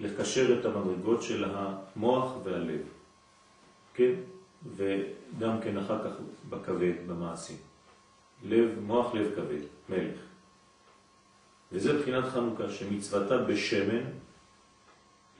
לקשר 0.00 0.60
את 0.60 0.64
המדרגות 0.64 1.22
של 1.22 1.44
המוח 1.44 2.32
והלב. 2.44 2.82
כן? 3.94 4.12
וגם 4.76 5.60
כן 5.60 5.78
אחר 5.78 5.98
כך 6.04 6.12
בכבד, 6.50 6.94
במעשים. 7.06 7.56
לב, 8.44 8.68
מוח, 8.86 9.14
לב, 9.14 9.34
כבד, 9.34 9.62
מלך. 9.88 10.31
וזה 11.72 11.98
בחינת 11.98 12.24
חנוכה, 12.24 12.70
שמצוותה 12.70 13.38
בשמן 13.38 14.02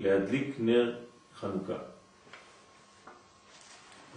להדליק 0.01 0.55
נר 0.59 0.95
חנוכה. 1.41 1.79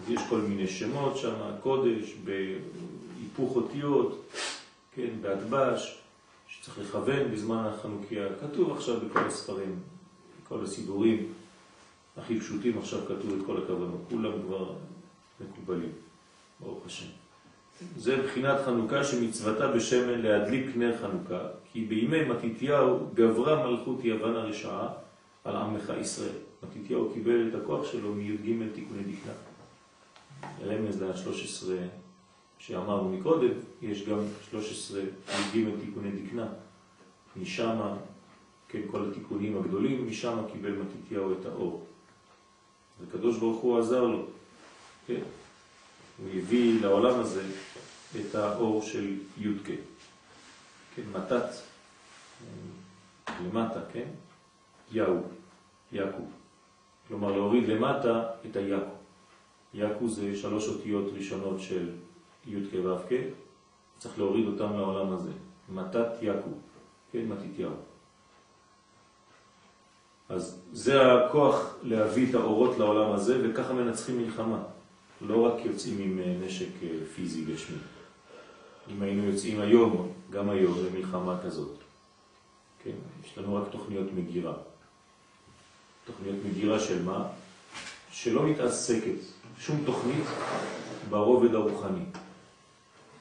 אז 0.01 0.09
יש 0.09 0.21
כל 0.29 0.41
מיני 0.41 0.67
שמות 0.67 1.17
שם, 1.17 1.35
קודש, 1.61 2.13
בהיפוך 2.23 3.55
אותיות, 3.55 4.25
כן, 4.95 5.09
בהדבש, 5.21 6.01
שצריך 6.47 6.79
לכוון 6.79 7.31
בזמן 7.31 7.71
החנוכיה. 7.73 8.27
כתוב 8.41 8.77
עכשיו 8.77 8.99
בכל 8.99 9.19
הספרים, 9.19 9.79
בכל 10.43 10.63
הסידורים 10.63 11.33
הכי 12.17 12.39
פשוטים, 12.39 12.77
עכשיו 12.77 12.99
כתוב 13.05 13.39
את 13.39 13.45
כל 13.45 13.57
הכוונות, 13.63 14.01
כולם 14.09 14.41
כבר 14.47 14.73
מקובלים, 15.41 15.91
ברוך 16.59 16.85
השם. 16.85 17.24
זה 17.97 18.21
בחינת 18.21 18.57
חנוכה 18.65 19.03
שמצוותה 19.03 19.67
בשמן 19.67 20.21
להדליק 20.21 20.65
נר 20.75 20.97
חנוכה, 21.01 21.47
כי 21.71 21.85
בימי 21.85 22.23
מתיתיהו 22.23 23.07
גברה 23.13 23.67
מלכות 23.67 24.05
יוון 24.05 24.35
הרשעה 24.35 24.87
על 25.43 25.55
עמך 25.55 25.93
ישראל. 26.01 26.35
מתיתיהו 26.63 27.13
קיבל 27.13 27.49
את 27.49 27.55
הכוח 27.55 27.91
שלו 27.91 28.13
מי"ג 28.13 28.73
תיקוני 28.73 29.03
דקנה. 29.03 29.33
רמז 30.65 31.01
ל-13 31.01 31.67
שאמרנו 32.59 33.09
מקודם, 33.09 33.51
יש 33.81 34.05
גם 34.09 34.19
13 34.49 35.01
י"ג 35.01 35.69
תיקוני 35.79 36.11
דקנה. 36.11 36.47
משם, 37.41 37.79
כן, 38.67 38.81
כל 38.91 39.09
התיקונים 39.09 39.57
הגדולים, 39.57 40.07
משם 40.07 40.37
קיבל 40.51 40.71
מתיתיהו 40.71 41.33
את 41.33 41.45
האור. 41.45 41.85
וקדוש 43.01 43.37
ברוך 43.37 43.61
הוא 43.61 43.79
עזר 43.79 44.03
לו, 44.03 44.25
כן? 45.07 45.21
הוא 46.17 46.29
הביא 46.37 46.81
לעולם 46.81 47.19
הזה 47.19 47.43
את 48.21 48.35
האור 48.35 48.81
של 48.81 49.13
י"ק. 49.37 49.69
כן, 50.95 51.01
מתת, 51.11 51.49
למטה, 53.43 53.79
כן? 53.93 54.07
יאו, 54.91 55.15
יעקב. 55.91 56.25
כלומר, 57.07 57.31
להוריד 57.31 57.67
למטה 57.67 58.23
את 58.49 58.55
היעקב. 58.55 58.95
יעקב 59.73 60.07
זה 60.07 60.35
שלוש 60.35 60.67
אותיות 60.67 61.13
ראשונות 61.13 61.61
של 61.61 61.89
י' 62.47 62.55
כ' 63.09 63.13
צריך 63.99 64.17
להוריד 64.17 64.47
אותם 64.47 64.77
לעולם 64.77 65.13
הזה. 65.13 65.31
מתת 65.73 66.07
יעקב, 66.21 66.51
כן, 67.11 67.25
מתיתיהו. 67.27 67.71
אז 70.29 70.59
זה 70.73 71.13
הכוח 71.13 71.75
להביא 71.83 72.29
את 72.29 72.35
האורות 72.35 72.77
לעולם 72.77 73.11
הזה, 73.11 73.41
וככה 73.43 73.73
מנצחים 73.73 74.17
מלחמה. 74.17 74.63
לא 75.21 75.41
רק 75.41 75.65
יוצאים 75.65 75.99
עם 75.99 76.19
אה, 76.19 76.35
נשק 76.45 76.83
אה, 76.83 76.89
פיזי 77.15 77.45
גשמי. 77.45 77.77
אם 78.91 79.01
היינו 79.01 79.23
יוצאים 79.23 79.61
היום, 79.61 80.11
גם 80.29 80.49
היום, 80.49 80.77
למלחמה 80.85 81.39
כזאת. 81.45 81.77
כן, 82.83 82.95
יש 83.25 83.37
לנו 83.37 83.55
רק 83.55 83.63
תוכניות 83.71 84.07
מגירה. 84.15 84.53
תוכניות 86.05 86.35
מגירה 86.45 86.79
של 86.79 87.03
מה? 87.03 87.27
שלא 88.11 88.47
מתעסקת 88.47 89.19
שום 89.59 89.83
תוכנית 89.85 90.23
ברובד 91.09 91.55
הרוחני. 91.55 92.05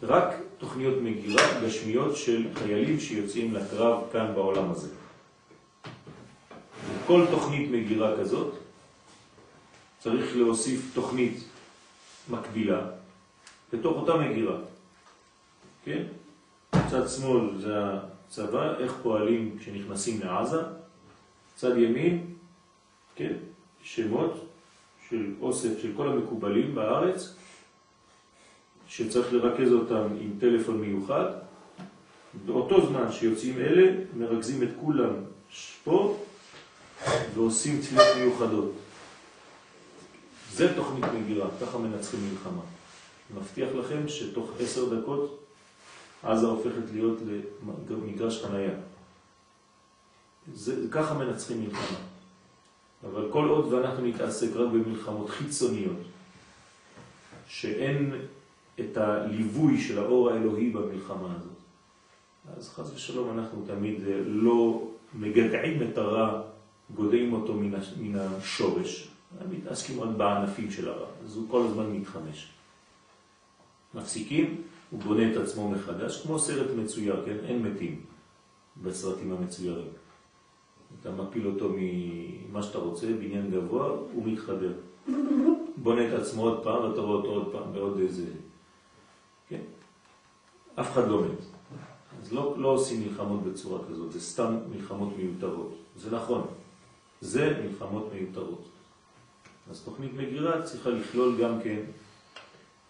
רק 0.02 0.34
תוכניות 0.58 1.02
מגירה 1.02 1.42
גשמיות 1.66 2.16
של 2.16 2.48
חיילים 2.54 3.00
שיוצאים 3.00 3.54
לקרב 3.54 4.02
כאן 4.12 4.32
בעולם 4.34 4.70
הזה. 4.70 4.88
כל 7.06 7.26
תוכנית 7.30 7.70
מגירה 7.70 8.16
כזאת 8.16 8.54
צריך 9.98 10.36
להוסיף 10.36 10.90
תוכנית 10.94 11.44
מקבילה 12.30 12.80
בתוך 13.72 13.96
אותה 13.96 14.16
מגירה. 14.16 14.56
כן? 15.84 16.02
צד 16.90 17.08
שמאל 17.08 17.58
זה 17.60 17.74
הצבא, 17.76 18.78
איך 18.78 18.94
פועלים 19.02 19.56
כשנכנסים 19.58 20.20
לעזה, 20.20 20.62
צד 21.56 21.76
ימין, 21.76 22.26
כן? 23.14 23.32
שמות 23.82 24.46
של 25.08 25.34
אוסף 25.40 25.82
של 25.82 25.92
כל 25.96 26.08
המקובלים 26.08 26.74
בארץ, 26.74 27.34
שצריך 28.88 29.32
לרכז 29.32 29.72
אותם 29.72 30.06
עם 30.20 30.30
טלפון 30.40 30.80
מיוחד. 30.80 31.30
באותו 32.46 32.86
זמן 32.86 33.12
שיוצאים 33.12 33.58
אלה, 33.58 33.92
מרכזים 34.16 34.62
את 34.62 34.68
כולם 34.80 35.14
פה 35.84 36.18
ועושים 37.34 37.80
תפילות 37.80 38.06
מיוחדות. 38.18 38.72
זה 40.52 40.74
תוכנית 40.76 41.04
מגירה, 41.04 41.48
ככה 41.60 41.78
מנצחים 41.78 42.20
מלחמה. 42.30 42.62
מבטיח 43.36 43.68
לכם 43.74 44.08
שתוך 44.08 44.50
עשר 44.60 44.94
דקות 44.94 45.43
עזה 46.24 46.46
הופכת 46.46 46.92
להיות 46.92 47.18
למגרש 47.90 48.44
חנייה. 48.44 48.74
זה, 50.54 50.86
ככה 50.90 51.14
מנצחים 51.14 51.60
מלחמה. 51.60 51.98
אבל 53.04 53.28
כל 53.32 53.48
עוד 53.48 53.72
ואנחנו 53.72 54.06
נתעסק 54.06 54.56
רק 54.56 54.68
במלחמות 54.72 55.30
חיצוניות, 55.30 55.96
שאין 57.48 58.14
את 58.80 58.96
הליווי 58.96 59.80
של 59.80 59.98
האור 59.98 60.30
האלוהי 60.30 60.70
במלחמה 60.70 61.36
הזאת, 61.36 61.58
אז 62.58 62.68
חז 62.68 62.92
ושלום 62.94 63.38
אנחנו 63.38 63.64
תמיד 63.66 64.00
לא 64.26 64.90
מגדעים 65.14 65.82
את 65.82 65.98
הרע, 65.98 66.42
גודעים 66.94 67.32
אותו 67.32 67.54
מן 67.96 68.18
השורש, 68.18 69.08
מתעסקים 69.50 70.00
רק 70.00 70.08
בענפים 70.16 70.70
של 70.70 70.88
הרע, 70.88 71.06
אז 71.24 71.36
הוא 71.36 71.46
כל 71.50 71.66
הזמן 71.66 71.92
מתחמש. 71.92 72.48
מפסיקים, 73.94 74.62
הוא 74.94 75.02
בונה 75.02 75.32
את 75.32 75.36
עצמו 75.36 75.70
מחדש, 75.70 76.22
כמו 76.22 76.38
סרט 76.38 76.70
מצויר, 76.76 77.22
כן? 77.26 77.36
אין 77.44 77.62
מתים 77.62 78.00
בסרטים 78.82 79.32
המצוירים. 79.32 79.88
אתה 81.00 81.10
מפיל 81.10 81.46
אותו 81.46 81.72
ממה 81.76 82.62
שאתה 82.62 82.78
רוצה, 82.78 83.06
בניין 83.06 83.50
גבוה, 83.50 83.88
הוא 83.88 84.26
מתחבר. 84.26 84.72
בונה 85.82 86.08
את 86.08 86.20
עצמו 86.20 86.42
עוד 86.42 86.64
פעם, 86.64 86.84
ואתה 86.84 87.00
רואה 87.00 87.16
אותו 87.16 87.28
עוד 87.28 87.52
פעם 87.52 87.72
בעוד 87.72 87.98
איזה... 87.98 88.26
כן? 89.48 89.60
אף 90.74 90.92
אחד 90.92 91.08
לא 91.08 91.22
מת. 91.22 91.44
אז 92.22 92.32
לא, 92.32 92.54
לא 92.58 92.68
עושים 92.68 93.02
מלחמות 93.02 93.42
בצורה 93.42 93.78
כזאת, 93.88 94.12
זה 94.12 94.20
סתם 94.20 94.56
מלחמות 94.70 95.08
מיותרות. 95.18 95.74
זה 95.96 96.16
נכון, 96.16 96.46
זה 97.20 97.62
מלחמות 97.64 98.08
מיותרות. 98.14 98.68
אז 99.70 99.80
תוכנית 99.80 100.14
מגירה 100.14 100.62
צריכה 100.62 100.90
לכלול 100.90 101.36
גם 101.40 101.60
כן 101.64 101.80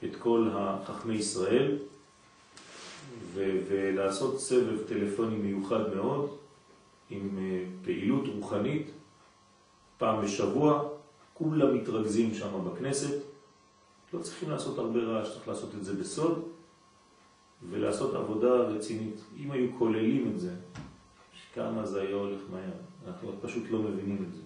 את 0.04 0.16
כל 0.16 0.48
החכמי 0.52 1.14
ישראל 1.14 1.76
ולעשות 3.34 4.40
סבב 4.40 4.86
טלפוני 4.86 5.36
מיוחד 5.36 5.94
מאוד 5.94 6.36
עם 7.10 7.38
אה, 7.38 7.64
פעילות 7.84 8.24
רוחנית 8.26 8.90
פעם 9.98 10.24
בשבוע, 10.24 10.88
כולם 11.34 11.76
מתרכזים 11.76 12.34
שם 12.34 12.64
בכנסת, 12.64 13.22
לא 14.12 14.22
צריכים 14.22 14.50
לעשות 14.50 14.78
הרבה 14.78 15.00
רעש, 15.00 15.28
צריך 15.28 15.48
לעשות 15.48 15.74
את 15.74 15.84
זה 15.84 15.94
בסוד 15.94 16.48
ולעשות 17.70 18.14
עבודה 18.14 18.54
רצינית. 18.54 19.20
אם 19.36 19.50
היו 19.50 19.78
כוללים 19.78 20.32
את 20.34 20.40
זה, 20.40 20.54
כמה 21.54 21.86
זה 21.86 22.02
היה 22.02 22.14
הולך 22.14 22.40
מהר, 22.50 22.72
אנחנו 23.06 23.32
פשוט 23.42 23.62
לא 23.70 23.82
מבינים 23.82 24.24
את 24.28 24.34
זה. 24.34 24.40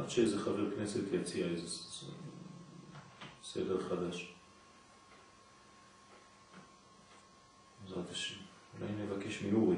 עד 0.00 0.10
שאיזה 0.10 0.38
חבר 0.38 0.76
כנסת 0.76 1.12
יציע 1.12 1.46
איזה 1.46 1.68
סדר 3.44 3.80
חדש. 3.80 4.35
בעזרת 7.88 8.10
השם. 8.10 8.34
אולי 8.80 8.92
נבקש 9.02 9.42
מאורי, 9.42 9.76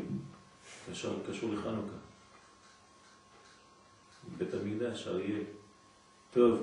קשור, 0.90 1.14
קשור 1.30 1.50
לחנוכה. 1.52 1.96
בית 4.38 4.48
המקדש, 4.54 5.08
אריה. 5.08 5.38
טוב, 6.32 6.62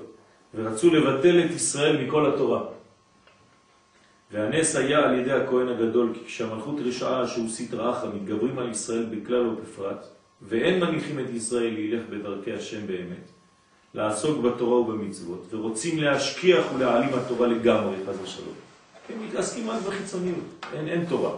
ורצו 0.54 0.90
לבטל 0.90 1.44
את 1.44 1.50
ישראל 1.50 2.06
מכל 2.06 2.34
התורה. 2.34 2.62
והנס 4.30 4.76
היה 4.76 4.98
על 4.98 5.18
ידי 5.18 5.32
הכהן 5.32 5.68
הגדול, 5.68 6.14
כי 6.14 6.24
כשהמלכות 6.24 6.74
רשעה 6.84 7.28
שהוא 7.28 7.48
סטרא 7.48 7.92
אחא 7.92 8.06
מתגברים 8.14 8.58
על 8.58 8.70
ישראל 8.70 9.04
בכלל 9.04 9.46
ובפרט, 9.46 10.06
ואין 10.42 10.84
מניחים 10.84 11.20
את 11.20 11.30
ישראל 11.30 11.74
לילך 11.74 12.02
בדרכי 12.10 12.52
השם 12.52 12.86
באמת, 12.86 13.30
לעסוק 13.94 14.44
בתורה 14.44 14.80
ובמצוות, 14.80 15.54
ורוצים 15.54 15.98
להשכיח 15.98 16.66
ולהעלים 16.74 17.14
התורה 17.14 17.46
לגמרי, 17.46 17.96
חז 18.06 18.20
ושלום. 18.22 18.65
הם 19.08 19.26
מתעסקים 19.28 19.70
רק 19.70 19.82
בחיצוניות, 19.82 20.44
אין, 20.72 20.88
אין 20.88 21.04
תורה. 21.08 21.36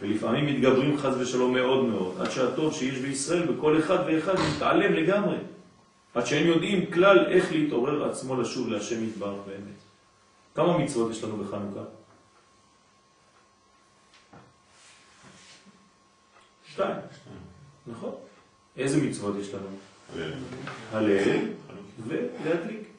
ולפעמים 0.00 0.46
מתגברים 0.46 0.98
חז 0.98 1.16
ושלום 1.20 1.54
מאוד 1.54 1.84
מאוד, 1.84 2.20
עד 2.20 2.30
שהטוב 2.30 2.74
שיש 2.74 2.98
בישראל 2.98 3.52
בכל 3.52 3.78
אחד 3.78 3.98
ואחד 4.06 4.34
מתעלם 4.56 4.92
לגמרי, 4.92 5.36
עד 6.14 6.26
שהם 6.26 6.46
יודעים 6.46 6.90
כלל 6.92 7.26
איך 7.26 7.52
להתעורר 7.52 8.10
עצמו 8.10 8.40
לשוב 8.40 8.68
להשם 8.68 9.04
יתברך 9.04 9.38
באמת. 9.46 9.78
כמה 10.54 10.78
מצוות 10.78 11.10
יש 11.10 11.24
לנו 11.24 11.36
בחנוכה? 11.36 11.80
שתיים. 16.72 16.96
נכון. 17.86 18.14
איזה 18.76 19.02
מצוות 19.02 19.34
יש 19.40 19.54
לנו? 19.54 19.66
הלל 20.92 21.38
ולהדליק. 22.06 22.89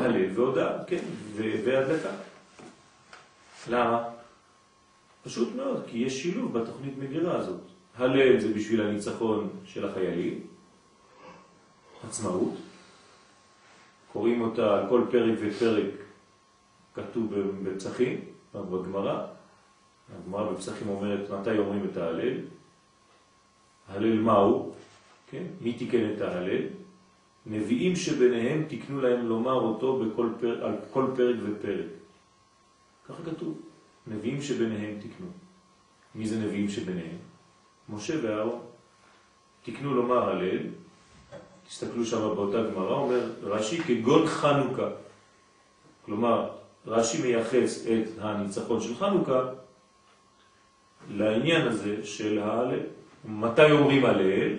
הלל 0.00 0.30
והודעה, 0.34 0.84
כן, 0.86 1.04
והדלקה. 1.36 2.10
למה? 3.70 4.04
פשוט 5.24 5.54
מאוד, 5.56 5.82
כי 5.86 5.98
יש 5.98 6.22
שילוב 6.22 6.58
בתוכנית 6.58 6.98
מגירה 6.98 7.36
הזאת. 7.36 7.60
הלל 7.96 8.40
זה 8.40 8.48
בשביל 8.54 8.80
הניצחון 8.80 9.48
של 9.64 9.88
החיילים, 9.88 10.40
עצמאות, 12.08 12.54
קוראים 14.12 14.40
אותה 14.40 14.78
על 14.78 14.88
כל 14.88 15.02
פרק 15.10 15.38
ופרק, 15.40 15.90
כתוב 16.94 17.34
בפסחים, 17.62 18.20
בגמרא. 18.54 19.26
הגמרא 20.18 20.52
בפסחים 20.52 20.88
אומרת 20.88 21.30
מתי 21.30 21.58
אומרים 21.58 21.84
את 21.92 21.96
ההלל. 21.96 22.36
הלל 23.88 24.20
מהו? 24.20 24.72
כן? 25.30 25.42
מי 25.60 25.72
תיקן 25.72 26.12
את 26.16 26.20
ההלל? 26.20 26.62
נביאים 27.46 27.96
שביניהם 27.96 28.64
תקנו 28.68 29.00
להם 29.00 29.26
לומר 29.26 29.52
אותו 29.52 29.98
בכל 29.98 30.28
פר... 30.40 30.64
על 30.64 30.74
כל 30.90 31.06
פרק 31.16 31.36
ופרק. 31.44 31.86
ככה 33.08 33.22
כתוב, 33.30 33.60
נביאים 34.06 34.42
שביניהם 34.42 34.98
תקנו. 35.00 35.26
מי 36.14 36.28
זה 36.28 36.38
נביאים 36.38 36.68
שביניהם? 36.68 37.16
משה 37.88 38.14
ואהרון. 38.22 38.60
תקנו 39.62 39.94
לומר 39.94 40.30
הלל, 40.30 40.58
תסתכלו 41.68 42.04
שם 42.06 42.18
באותה 42.18 42.62
גמרא, 42.62 42.94
אומר 42.94 43.30
רש"י 43.42 43.82
כגון 43.82 44.26
חנוכה. 44.26 44.88
כלומר, 46.04 46.50
רש"י 46.86 47.22
מייחס 47.22 47.86
את 47.86 48.08
הניצחון 48.18 48.80
של 48.80 48.94
חנוכה 48.94 49.42
לעניין 51.10 51.66
הזה 51.68 52.06
של 52.06 52.38
ההלל. 52.38 52.80
מתי 53.24 53.70
אומרים 53.70 54.04
הלל? 54.04 54.52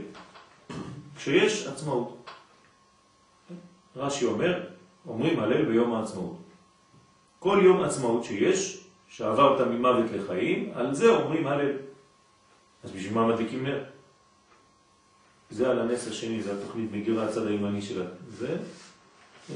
כשיש 1.17 1.67
עצמאות. 1.67 2.29
רש"י 3.95 4.25
אומר, 4.25 4.63
אומרים 5.07 5.39
הלל 5.39 5.65
ביום 5.65 5.93
העצמאות. 5.93 6.37
כל 7.39 7.59
יום 7.63 7.83
עצמאות 7.83 8.23
שיש, 8.23 8.87
שעברת 9.07 9.67
ממוות 9.67 10.05
לחיים, 10.11 10.71
על 10.73 10.95
זה 10.95 11.15
אומרים 11.15 11.47
הלל. 11.47 11.71
אז 12.83 12.91
בשביל 12.91 13.13
מה 13.13 13.27
מדליקים 13.27 13.63
נר? 13.63 13.83
זה 15.49 15.71
על 15.71 15.79
הנס 15.79 16.07
השני, 16.07 16.41
זה 16.41 16.53
התוכנית 16.53 16.91
מגירה 16.91 17.25
הצד 17.25 17.47
הימני 17.47 17.81
שלה. 17.81 18.05
זה, 18.29 18.57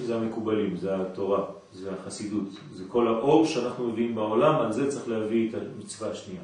זה 0.06 0.16
המקובלים, 0.16 0.78
זה 0.78 1.02
התורה, 1.02 1.46
זה 1.74 1.92
החסידות, 1.94 2.48
זה 2.74 2.84
כל 2.88 3.08
האור 3.08 3.46
שאנחנו 3.46 3.88
מביאים 3.88 4.16
בעולם, 4.16 4.56
על 4.56 4.74
זה 4.74 4.92
צריך 4.92 5.08
להביא 5.08 5.50
את 5.50 5.56
המצווה 5.56 6.12
השנייה. 6.12 6.42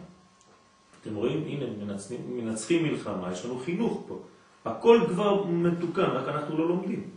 אתם 1.02 1.16
רואים? 1.16 1.44
הנה, 1.48 1.66
מנצחים, 1.86 2.38
מנצחים 2.38 2.84
מלחמה, 2.84 3.32
יש 3.32 3.46
לנו 3.46 3.60
חינוך 3.60 4.04
פה. 4.08 4.20
הכל 4.66 5.00
כבר 5.10 5.44
מתוקן, 5.44 6.02
רק 6.02 6.28
אנחנו 6.28 6.58
לא 6.58 6.68
לומדים. 6.68 7.10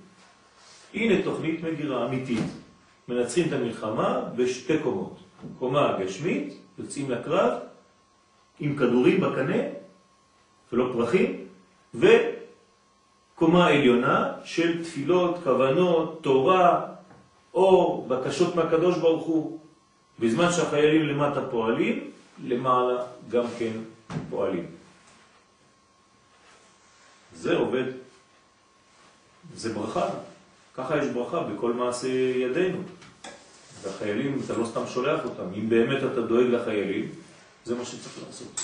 הנה 0.94 1.22
תוכנית 1.22 1.62
מגירה 1.62 2.06
אמיתית. 2.06 2.44
מנצחים 3.08 3.48
את 3.48 3.52
המלחמה 3.52 4.20
בשתי 4.36 4.78
קומות. 4.78 5.18
קומה 5.58 5.98
גשמית, 6.00 6.54
יוצאים 6.78 7.10
לקרב 7.10 7.58
עם 8.60 8.76
כדורים 8.76 9.20
בקנה 9.20 9.62
ולא 10.72 10.90
פרחים, 10.92 11.46
וקומה 11.94 13.66
עליונה 13.66 14.32
של 14.44 14.84
תפילות, 14.84 15.38
כוונות, 15.44 16.22
תורה, 16.22 16.86
אור, 17.54 18.06
בקשות 18.08 18.54
מהקדוש 18.54 18.98
ברוך 18.98 19.24
הוא. 19.26 19.58
בזמן 20.18 20.52
שהחיילים 20.52 21.06
למטה 21.06 21.40
פועלים, 21.50 22.10
למעלה 22.44 23.04
גם 23.28 23.44
כן 23.58 23.72
פועלים. 24.30 24.66
זה 27.34 27.56
עובד, 27.56 27.84
זה 29.54 29.74
ברכה, 29.74 30.08
ככה 30.78 30.98
יש 30.98 31.08
ברכה 31.08 31.40
בכל 31.40 31.72
מעשה 31.72 32.08
ידינו. 32.36 32.78
והחיילים, 33.82 34.40
אתה 34.44 34.58
לא 34.58 34.66
סתם 34.66 34.86
שולח 34.86 35.24
אותם, 35.24 35.46
אם 35.56 35.68
באמת 35.68 36.02
אתה 36.12 36.20
דואג 36.20 36.46
לחיילים, 36.46 37.08
זה 37.64 37.74
מה 37.74 37.84
שצריך 37.84 38.18
לעשות. 38.26 38.60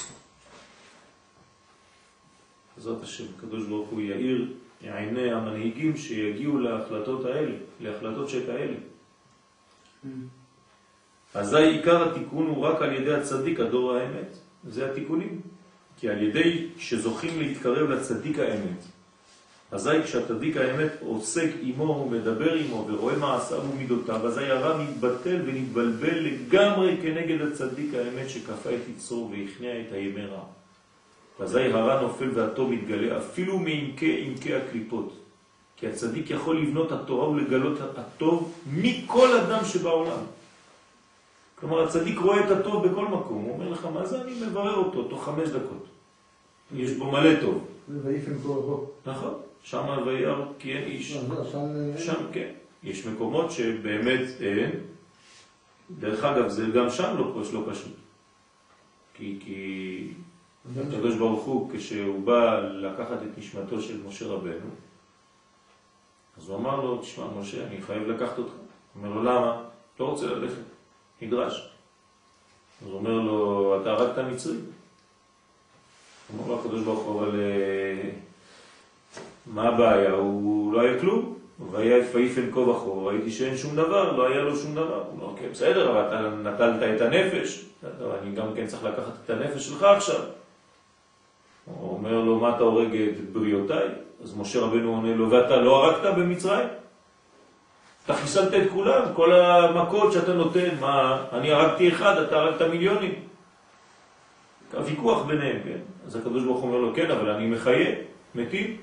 בעזרת 2.77 3.03
השם, 3.03 3.25
הקדוש 3.39 3.65
ברוך 3.65 3.89
הוא 3.89 4.01
יאיר 4.01 4.53
עיני 4.81 5.33
המנהיגים 5.33 5.97
שיגיעו 5.97 6.59
להחלטות 6.59 7.25
האלה, 7.25 7.55
להחלטות 7.81 8.29
שכאלה. 8.29 8.77
אזי 11.35 11.65
עיקר 11.65 12.11
התיקון 12.11 12.47
הוא 12.47 12.65
רק 12.65 12.83
על 12.83 12.93
ידי 12.93 13.15
הצדיק, 13.15 13.61
הדור 13.61 13.93
האמת. 13.93 14.37
זה 14.65 14.91
התיקונים. 14.91 15.41
כי 15.97 16.11
על 16.11 16.23
ידי 16.23 16.69
שזוכים 16.79 17.39
להתקרב 17.41 17.91
לצדיק 17.91 18.39
האמת, 18.39 18.85
אזי 19.75 20.03
כשהצדיק 20.05 20.57
האמת 20.57 20.91
עוסק 21.01 21.51
עמו 21.63 22.07
ומדבר 22.07 22.55
עמו 22.55 22.87
ורואה 22.89 23.17
מעשיו 23.17 23.61
ומידותיו, 23.71 24.27
אזי 24.27 24.45
הרע 24.45 24.83
מתבטל 24.83 25.41
ונתבלבל 25.47 26.19
לגמרי 26.19 26.97
כנגד 27.03 27.41
הצדיק 27.41 27.95
האמת 27.95 28.31
שכפה 28.31 28.71
את 28.71 28.89
יצרו 28.97 29.31
והכניע 29.31 29.81
את 29.81 29.93
הימי 29.93 30.27
רע. 30.27 30.43
אזי 31.41 31.61
הרע 31.61 32.03
נופל 32.03 32.31
והטוב 32.35 32.71
מתגלה 32.71 33.19
אפילו 33.19 33.59
מעמקי 33.59 34.25
עמקי 34.27 34.55
הקליפות. 34.55 35.13
כי 35.77 35.89
הצדיק 35.89 36.31
יכול 36.31 36.63
לבנות 36.63 36.93
התורה 36.93 37.29
ולגלות 37.29 37.79
הטוב 37.97 38.53
מכל 38.73 39.39
אדם 39.39 39.65
שבעולם. 39.65 40.21
כלומר, 41.61 41.85
הצדיק 41.85 42.19
רואה 42.19 42.45
את 42.45 42.51
הטוב 42.51 42.87
בכל 42.87 43.07
מקום. 43.07 43.43
הוא 43.43 43.53
אומר 43.53 43.69
לך, 43.69 43.87
מה 43.95 44.07
זה 44.07 44.23
אני 44.23 44.33
מברר 44.47 44.75
אותו 44.75 45.03
תוך 45.03 45.25
חמש 45.25 45.49
דקות. 45.49 45.87
יש 46.75 46.91
בו 46.91 47.11
מלא 47.11 47.41
טוב. 47.41 47.67
נכון, 49.07 49.35
שם 49.65 50.03
וירא 50.07 50.45
כי 50.59 50.73
אין 50.73 50.85
איש. 50.85 51.13
שם 51.99 52.33
כן. 52.33 52.53
יש 52.83 53.07
מקומות 53.07 53.51
שבאמת 53.51 54.29
אין. 54.41 54.71
דרך 55.99 56.25
אגב, 56.25 56.49
זה 56.49 56.67
גם 56.75 56.91
שם 56.91 57.17
לא, 57.19 57.43
לא 57.53 57.65
פשוט. 57.71 57.93
כי, 59.15 59.39
כי 59.41 60.09
הקדוש 60.77 61.17
ברוך 61.17 61.45
הוא, 61.45 61.71
כשהוא 61.73 62.25
בא 62.25 62.61
לקחת 62.61 63.23
את 63.23 63.39
נשמתו 63.39 63.83
של 63.83 64.03
משה 64.07 64.27
רבנו, 64.27 64.71
אז 66.39 66.49
הוא 66.49 66.57
אמר 66.57 66.81
לו, 66.81 66.99
תשמע, 66.99 67.25
משה, 67.41 67.67
אני 67.67 67.83
חייב 67.83 68.03
לקחת 68.03 68.39
אותך. 68.39 68.53
הוא 68.53 69.05
אומר 69.05 69.15
לו, 69.15 69.23
למה? 69.23 69.63
לא 70.01 70.05
רוצה 70.05 70.27
ללכת. 70.27 70.63
נדרש. 71.23 71.69
אז 72.83 72.89
הוא 72.89 72.99
אומר 72.99 73.19
לו, 73.19 73.81
אתה 73.83 73.91
הרגת 73.91 74.19
מצרי. 74.19 74.57
אומר 76.33 76.49
לו 76.49 76.61
הקדוש 76.61 76.83
ברוך 76.83 77.05
הוא, 77.05 77.21
אבל 77.21 77.41
אה, 77.41 78.11
מה 79.47 79.69
הבעיה? 79.69 80.13
הוא 80.13 80.73
לא 80.73 80.81
היה 80.81 81.01
כלום. 81.01 81.35
והיה 81.71 82.05
פייפן 82.05 82.51
כה 82.53 82.61
וכה, 82.61 82.91
ראיתי 82.91 83.31
שאין 83.31 83.57
שום 83.57 83.77
דבר, 83.77 84.13
לא 84.13 84.27
היה 84.27 84.43
לו 84.43 84.57
שום 84.57 84.75
דבר. 84.75 85.03
הוא 85.11 85.23
אומר, 85.23 85.37
כן, 85.37 85.49
בסדר, 85.53 85.91
אבל 85.91 86.07
אתה 86.07 86.51
נטלת 86.51 86.97
את 86.97 87.01
הנפש, 87.01 87.65
אני 88.23 88.33
גם 88.35 88.47
כן 88.57 88.67
צריך 88.67 88.85
לקחת 88.85 89.13
את 89.25 89.31
הנפש 89.31 89.67
שלך 89.67 89.83
עכשיו. 89.83 90.21
הוא 91.65 91.97
אומר 91.97 92.21
לו, 92.21 92.39
מה 92.39 92.57
אתה 92.57 92.65
הורג 92.65 92.97
את 92.97 93.31
בריאותיי? 93.33 93.89
אז 94.23 94.37
משה 94.37 94.61
רבנו 94.61 94.95
עונה 94.97 95.15
לו, 95.15 95.31
ואתה 95.31 95.57
לא 95.57 95.85
הרגת 95.85 96.15
במצרים? 96.17 96.69
אתה 98.05 98.15
חיסלת 98.15 98.55
את 98.55 98.71
כולם, 98.73 99.03
כל 99.15 99.33
המכות 99.33 100.13
שאתה 100.13 100.33
נותן, 100.33 100.69
מה, 100.81 101.25
אני 101.33 101.53
הרגתי 101.53 101.89
אחד, 101.89 102.19
אתה 102.19 102.37
הרגת 102.37 102.63
מיליונים. 102.63 103.15
הוויכוח 104.75 105.23
ביניהם, 105.23 105.57
כן? 105.65 105.79
אז 106.07 106.17
הקדוש 106.17 106.45
אומר 106.47 106.79
לו, 106.79 106.93
כן, 106.95 107.11
אבל 107.11 107.31
אני 107.31 107.47
מחיה, 107.47 107.95
מתים. 108.35 108.77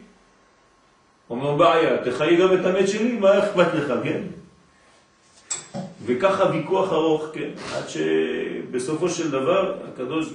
אומר, 1.31 1.55
בעיה, 1.55 2.03
תחי 2.03 2.35
גם 2.35 2.53
את 2.53 2.65
המת 2.65 2.87
שלי, 2.87 3.19
מה 3.19 3.39
אכפת 3.39 3.73
לך, 3.73 3.93
כן? 4.03 4.21
וככה 6.05 6.49
ויכוח 6.51 6.93
ארוך, 6.93 7.25
כן? 7.33 7.49
עד 7.75 7.89
שבסופו 7.89 9.09
של 9.09 9.31
דבר, 9.31 9.77
הקדוש, 9.87 10.33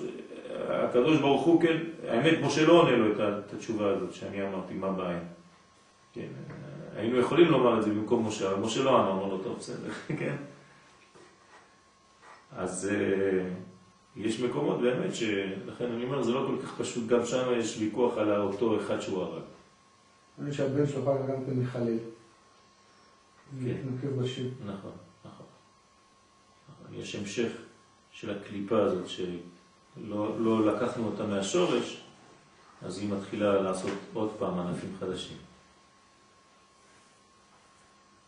הקדוש 0.68 1.18
ברוך 1.18 1.42
הוא, 1.42 1.62
כן, 1.62 1.76
האמת, 2.08 2.34
משה 2.42 2.66
לא 2.66 2.72
עונה 2.72 2.96
לו 2.96 3.12
את 3.12 3.54
התשובה 3.54 3.90
הזאת 3.90 4.14
שאני 4.14 4.42
אמרתי, 4.42 4.74
מה 4.74 4.92
בעיה? 4.92 5.18
כן, 6.12 6.26
היינו 6.96 7.18
יכולים 7.18 7.50
לומר 7.50 7.78
את 7.78 7.84
זה 7.84 7.90
במקום 7.90 8.28
משה, 8.28 8.50
אבל 8.50 8.60
משה 8.60 8.82
לא 8.82 9.00
אמר 9.00 9.26
לו, 9.26 9.38
טוב, 9.38 9.56
בסדר, 9.58 9.90
כן? 10.20 10.36
אז 12.56 12.90
uh, 12.92 14.20
יש 14.20 14.40
מקומות 14.40 14.80
באמת 14.80 15.14
שלכן 15.14 15.84
אני 15.84 16.04
אומר, 16.04 16.22
זה 16.22 16.32
לא 16.32 16.46
כל 16.46 16.66
כך 16.66 16.74
פשוט, 16.78 17.06
גם 17.06 17.26
שם 17.26 17.44
יש 17.56 17.76
ויכוח 17.80 18.18
על 18.18 18.40
אותו 18.40 18.76
אחד 18.80 19.00
שהוא 19.00 19.22
הרג. 19.22 19.42
אני 20.38 20.52
שהבן 20.52 20.86
שלך 20.86 21.04
גם 21.04 21.44
כן 21.46 21.60
מחלל. 21.60 21.98
כן. 23.64 23.76
נוקב 23.84 24.22
בשם. 24.22 24.48
נכון, 24.66 24.92
נכון. 25.24 25.46
יש 26.92 27.14
המשך 27.14 27.52
של 28.10 28.30
הקליפה 28.30 28.82
הזאת, 28.82 29.08
שלא 29.08 30.40
לא 30.40 30.66
לקחנו 30.66 31.06
אותה 31.06 31.26
מהשורש, 31.26 32.02
אז 32.82 32.98
היא 32.98 33.08
מתחילה 33.10 33.62
לעשות 33.62 33.90
עוד 34.12 34.30
פעם 34.38 34.58
ענפים 34.58 34.90
חדשים. 35.00 35.36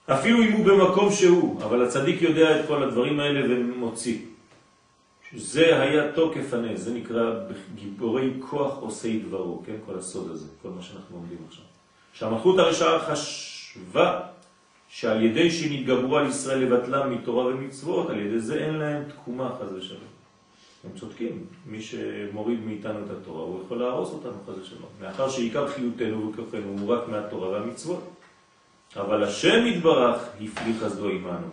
אפילו 0.06 0.42
אם 0.42 0.52
הוא 0.52 0.66
במקום 0.66 1.12
שהוא, 1.12 1.62
אבל 1.62 1.84
הצדיק 1.84 2.22
יודע 2.22 2.60
את 2.60 2.66
כל 2.66 2.82
הדברים 2.82 3.20
האלה 3.20 3.54
ומוציא. 3.54 4.18
זה 5.36 5.80
היה 5.82 6.12
תוקף 6.12 6.54
הנס, 6.54 6.80
זה 6.80 6.94
נקרא 6.94 7.34
גיבורי 7.74 8.32
כוח 8.40 8.78
עושי 8.78 9.18
דברו, 9.18 9.62
כן? 9.66 9.76
כל 9.86 9.98
הסוד 9.98 10.30
הזה, 10.30 10.46
כל 10.62 10.68
מה 10.68 10.82
שאנחנו 10.82 11.16
עומדים 11.16 11.38
עכשיו. 11.48 11.64
שהמלכות 12.12 12.58
הרשעה 12.58 12.98
חשבה 13.00 14.20
שעל 14.88 15.22
ידי 15.22 15.50
שנתגברו 15.50 16.16
על 16.16 16.26
ישראל 16.26 16.58
לבטלם 16.58 17.10
מתורה 17.10 17.46
ומצוות, 17.46 18.10
על 18.10 18.18
ידי 18.18 18.38
זה 18.38 18.64
אין 18.64 18.74
להם 18.74 19.02
תקומה 19.08 19.50
חז 19.60 19.72
ושלום. 19.72 20.00
הם 20.84 20.90
צודקים, 21.00 21.44
מי 21.66 21.82
שמוריד 21.82 22.64
מאיתנו 22.64 22.98
את 23.06 23.10
התורה, 23.10 23.42
הוא 23.42 23.60
יכול 23.64 23.78
להרוס 23.78 24.12
אותנו 24.12 24.32
חז 24.46 24.58
ושלום. 24.58 24.88
מאחר 25.00 25.28
שעיקר 25.28 25.68
חיותנו 25.68 26.32
וכוחנו 26.32 26.78
הוא 26.78 26.92
רק 26.94 27.08
מהתורה 27.08 27.48
והמצוות. 27.48 28.10
אבל 28.96 29.24
השם 29.24 29.66
יתברך 29.66 30.22
הפליא 30.34 30.74
חסדו 30.80 31.08
עמנו, 31.08 31.48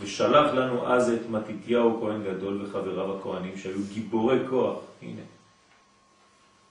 ושלח 0.00 0.54
לנו 0.54 0.86
אז 0.86 1.10
את 1.10 1.30
מתתיהו 1.30 2.00
כהן 2.00 2.22
גדול 2.24 2.62
וחבריו 2.62 3.16
הכהנים 3.16 3.56
שהיו 3.56 3.78
גיבורי 3.94 4.38
כוח, 4.50 4.78
הנה. 5.02 5.22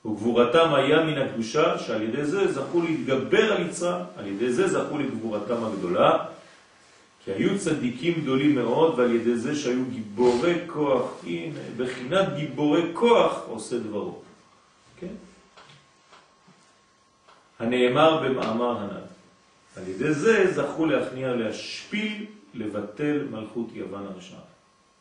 וגבורתם 0.06 0.74
היה 0.74 1.04
מן 1.04 1.18
הקדושה 1.18 1.78
שעל 1.80 2.02
ידי 2.02 2.26
זה 2.26 2.52
זכו 2.52 2.82
להתגבר 2.82 3.54
על 3.54 3.62
יצרה, 3.62 4.06
על 4.18 4.28
ידי 4.28 4.54
זה 4.54 4.68
זכו 4.68 4.98
לגבורתם 4.98 5.64
הגדולה, 5.64 6.26
כי 7.26 7.32
היו 7.32 7.60
צדיקים 7.60 8.22
גדולים 8.22 8.56
מאוד 8.56 9.00
ועל 9.00 9.12
ידי 9.12 9.36
זה 9.36 9.56
שהיו 9.56 9.86
גיבורי 9.86 10.56
כוח, 10.68 11.12
הנה, 11.24 11.60
בחינת 11.78 12.28
גיבורי 12.36 12.82
כוח 12.94 13.44
עושה 13.48 13.80
דברו. 13.80 14.20
כן? 15.00 15.14
הנאמר 17.60 18.24
במאמר 18.24 18.78
הנ"ל. 18.78 19.02
על 19.78 19.88
ידי 19.88 20.14
זה 20.14 20.52
זכו 20.54 20.86
להכניע 20.86 21.36
להשפיל, 21.36 22.26
לבטל 22.54 23.28
מלכות 23.32 23.68
יוון 23.74 24.08
הרשעה. 24.08 24.51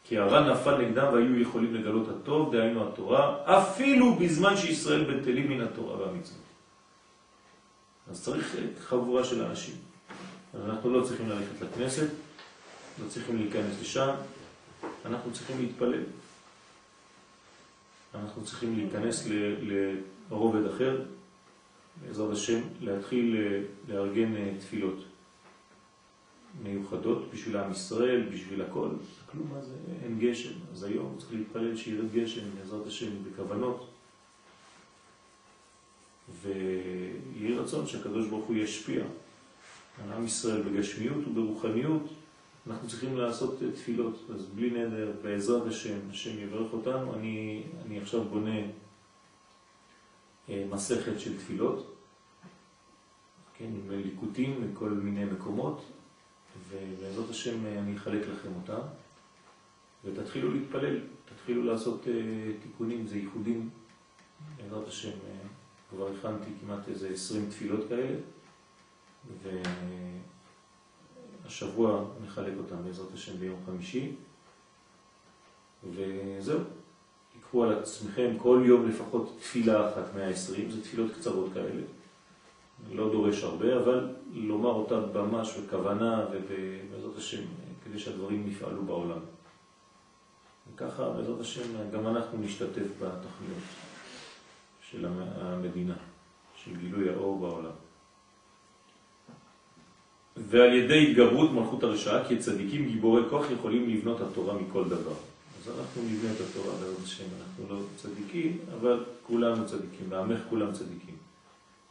כי 0.05 0.19
הרע 0.19 0.53
נפל 0.53 0.77
נגדם 0.77 1.13
והיו 1.13 1.41
יכולים 1.41 1.75
לגלות 1.75 2.09
הטוב, 2.09 2.57
דהיינו 2.57 2.89
התורה, 2.89 3.37
אפילו 3.45 4.15
בזמן 4.15 4.57
שישראל 4.57 5.15
בטלים 5.15 5.51
מן 5.51 5.61
התורה 5.61 6.01
והמצוות. 6.01 6.41
אז 8.11 8.25
צריך 8.25 8.57
חבורה 8.81 9.25
של 9.25 9.45
אנשים. 9.45 9.75
אנחנו 10.65 10.91
לא 10.91 11.05
צריכים 11.05 11.29
ללכת 11.29 11.61
לכנסת, 11.61 12.09
לא 13.03 13.09
צריכים 13.09 13.37
להיכנס 13.37 13.81
לשם, 13.81 14.11
אנחנו 15.05 15.33
צריכים 15.33 15.61
להתפלל. 15.61 16.03
אנחנו 18.15 18.45
צריכים 18.45 18.77
להיכנס 18.77 19.29
לרובד 20.31 20.67
אחר, 20.67 21.03
בעזרת 22.03 22.33
השם, 22.33 22.61
להתחיל 22.81 23.37
אה, 23.37 23.61
לארגן 23.89 24.37
אה, 24.37 24.51
תפילות 24.61 25.05
מיוחדות 26.63 27.31
בשביל 27.33 27.57
עם 27.57 27.71
ישראל, 27.71 28.29
בשביל 28.33 28.63
הכל. 28.63 28.89
כלום 29.33 29.53
זה, 29.61 29.75
אין 30.05 30.19
גשם, 30.19 30.53
אז 30.73 30.83
היום 30.83 31.17
צריך 31.19 31.33
להתפלל 31.33 31.77
שירד 31.77 32.13
גשם, 32.13 32.41
בעזרת 32.59 32.87
השם, 32.87 33.11
בכוונות. 33.25 33.89
ויהי 36.43 37.55
רצון 37.55 37.87
שהקדוש 37.87 38.27
ברוך 38.27 38.47
הוא 38.47 38.57
ישפיע 38.57 39.05
על 40.05 40.13
עם 40.13 40.25
ישראל 40.25 40.63
בגשמיות 40.63 41.29
וברוחניות. 41.29 42.03
אנחנו 42.67 42.89
צריכים 42.89 43.17
לעשות 43.17 43.63
אה, 43.63 43.73
תפילות, 43.73 44.31
אז 44.35 44.47
בלי 44.47 44.71
נדר, 44.71 45.13
בעזרת 45.23 45.67
השם, 45.67 45.99
השם 46.11 46.39
יברך 46.39 46.73
אותנו. 46.73 47.15
אני, 47.15 47.63
אני 47.87 48.01
עכשיו 48.01 48.25
בונה 48.25 48.61
מסכת 50.49 51.21
של 51.21 51.39
תפילות, 51.39 51.95
כן, 53.55 53.65
עם 53.65 53.91
ליקוטים 53.91 54.73
מכל 54.73 54.91
מיני 54.91 55.25
מקומות, 55.25 55.83
ובעזרת 56.71 57.31
השם 57.31 57.67
אני 57.67 57.97
אחלק 57.97 58.23
לכם 58.29 58.49
אותם, 58.63 58.81
ותתחילו 60.05 60.53
להתפלל, 60.53 60.99
תתחילו 61.25 61.65
לעשות 61.65 62.05
uh, 62.05 62.09
תיקונים, 62.63 63.07
זה 63.07 63.19
ייחודים, 63.19 63.71
בעזרת 64.57 64.89
השם 64.89 65.11
uh, 65.11 65.49
כבר 65.91 66.09
הכנתי 66.13 66.51
כמעט 66.61 66.89
איזה 66.89 67.09
20 67.09 67.51
תפילות 67.51 67.89
כאלה, 67.89 68.17
והשבוע 71.45 72.05
נחלק 72.25 72.53
אותם 72.59 72.85
בעזרת 72.85 73.15
השם 73.15 73.39
ביום 73.39 73.59
חמישי, 73.67 74.13
וזהו. 75.95 76.61
תיקחו 77.51 77.65
על 77.65 77.79
עצמכם 77.79 78.31
כל 78.39 78.63
יום 78.65 78.89
לפחות 78.89 79.37
תפילה 79.39 79.93
אחת 79.93 80.15
120, 80.15 80.71
זה 80.71 80.83
תפילות 80.83 81.13
קצרות 81.19 81.51
כאלה. 81.55 81.83
לא 82.93 83.13
דורש 83.13 83.43
הרבה, 83.43 83.77
אבל 83.77 84.09
לומר 84.33 84.71
אותה 84.71 85.01
ממש 85.15 85.57
בכוונה 85.59 86.27
ובעזרת 86.33 87.17
השם, 87.17 87.43
כדי 87.85 87.99
שהדברים 87.99 88.49
יפעלו 88.49 88.83
בעולם. 88.83 89.19
וככה, 90.75 91.11
בעזרת 91.11 91.41
השם, 91.41 91.63
גם 91.93 92.07
אנחנו 92.07 92.39
נשתתף 92.39 92.87
בתוכניות 92.99 93.65
של 94.91 95.07
המדינה, 95.41 95.95
של 96.65 96.77
גילוי 96.77 97.09
האור 97.09 97.39
בעולם. 97.39 97.71
ועל 100.37 100.75
ידי 100.75 101.11
התגברות 101.11 101.51
מלכות 101.53 101.83
הרשעה, 101.83 102.29
כי 102.29 102.39
צדיקים 102.39 102.87
גיבורי 102.89 103.23
כוח 103.31 103.51
יכולים 103.51 103.91
לבנות 103.91 104.21
התורה 104.21 104.55
מכל 104.55 104.85
דבר. 104.85 105.15
אז 105.61 105.69
אנחנו 105.79 106.03
נבנה 106.03 106.33
את 106.33 106.41
התורה 106.41 106.75
בעזרת 106.75 107.05
השם, 107.05 107.25
אנחנו 107.41 107.75
לא 107.75 107.81
צדיקים, 107.97 108.59
אבל 108.81 109.05
כולנו 109.27 109.67
צדיקים, 109.67 110.09
בעמך 110.09 110.39
כולם 110.51 110.73
צדיקים. 110.73 111.15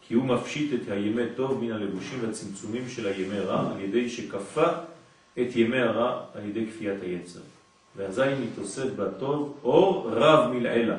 כי 0.07 0.13
הוא 0.13 0.25
מפשיט 0.25 0.73
את 0.73 0.89
הימי 0.89 1.23
טוב 1.35 1.63
מן 1.63 1.71
הלבושים 1.71 2.19
והצמצומים 2.21 2.89
של 2.89 3.07
הימי 3.07 3.39
רע, 3.39 3.71
על 3.71 3.81
ידי 3.81 4.09
שכפה 4.09 4.67
את 5.33 5.55
ימי 5.55 5.79
הרע 5.79 6.25
על 6.33 6.45
ידי 6.45 6.65
כפיית 6.67 7.01
היצר. 7.01 7.39
ואזי 7.99 8.21
מתוסף 8.41 8.93
בטוב 8.95 9.57
אור 9.63 10.09
רב 10.11 10.51
מלעילה, 10.51 10.97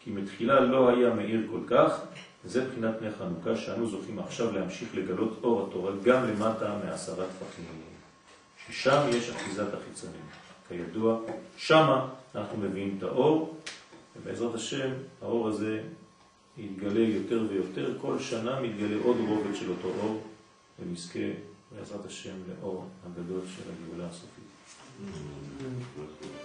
כי 0.00 0.10
מתחילה 0.10 0.60
לא 0.60 0.88
היה 0.88 1.14
מאיר 1.14 1.40
כל 1.50 1.60
כך, 1.66 2.00
וזה 2.44 2.68
בחינת 2.68 2.94
פני 2.98 3.10
חנוכה 3.10 3.56
שאנו 3.56 3.86
זוכים 3.86 4.18
עכשיו 4.18 4.52
להמשיך 4.52 4.94
לגלות 4.94 5.40
אור 5.42 5.66
התורה 5.68 5.92
גם 6.02 6.28
למטה 6.28 6.78
מעשרת 6.84 7.28
טפחים, 7.38 7.64
ששם 8.66 9.00
יש 9.10 9.30
אחיזת 9.30 9.74
החיצונים. 9.74 10.20
כידוע, 10.68 11.20
שמה 11.56 12.08
אנחנו 12.34 12.58
מביאים 12.58 12.94
את 12.98 13.02
האור, 13.02 13.56
ובעזרת 14.16 14.54
השם 14.54 14.90
האור 15.22 15.48
הזה 15.48 15.82
יתגלה 16.58 17.00
יותר 17.00 17.42
ויותר, 17.48 17.94
כל 18.00 18.18
שנה 18.18 18.60
מתגלה 18.60 18.96
עוד 19.04 19.16
רובד 19.28 19.54
של 19.54 19.70
אותו 19.70 19.88
אור, 20.02 20.22
ונזכה 20.78 21.28
בעזרת 21.72 22.06
השם 22.06 22.34
לאור 22.48 22.84
הגדול 23.06 23.40
של 23.56 23.62
הגאולה 23.70 24.08
הסופית. 24.10 24.33
Thank 24.96 25.10
you. 26.22 26.43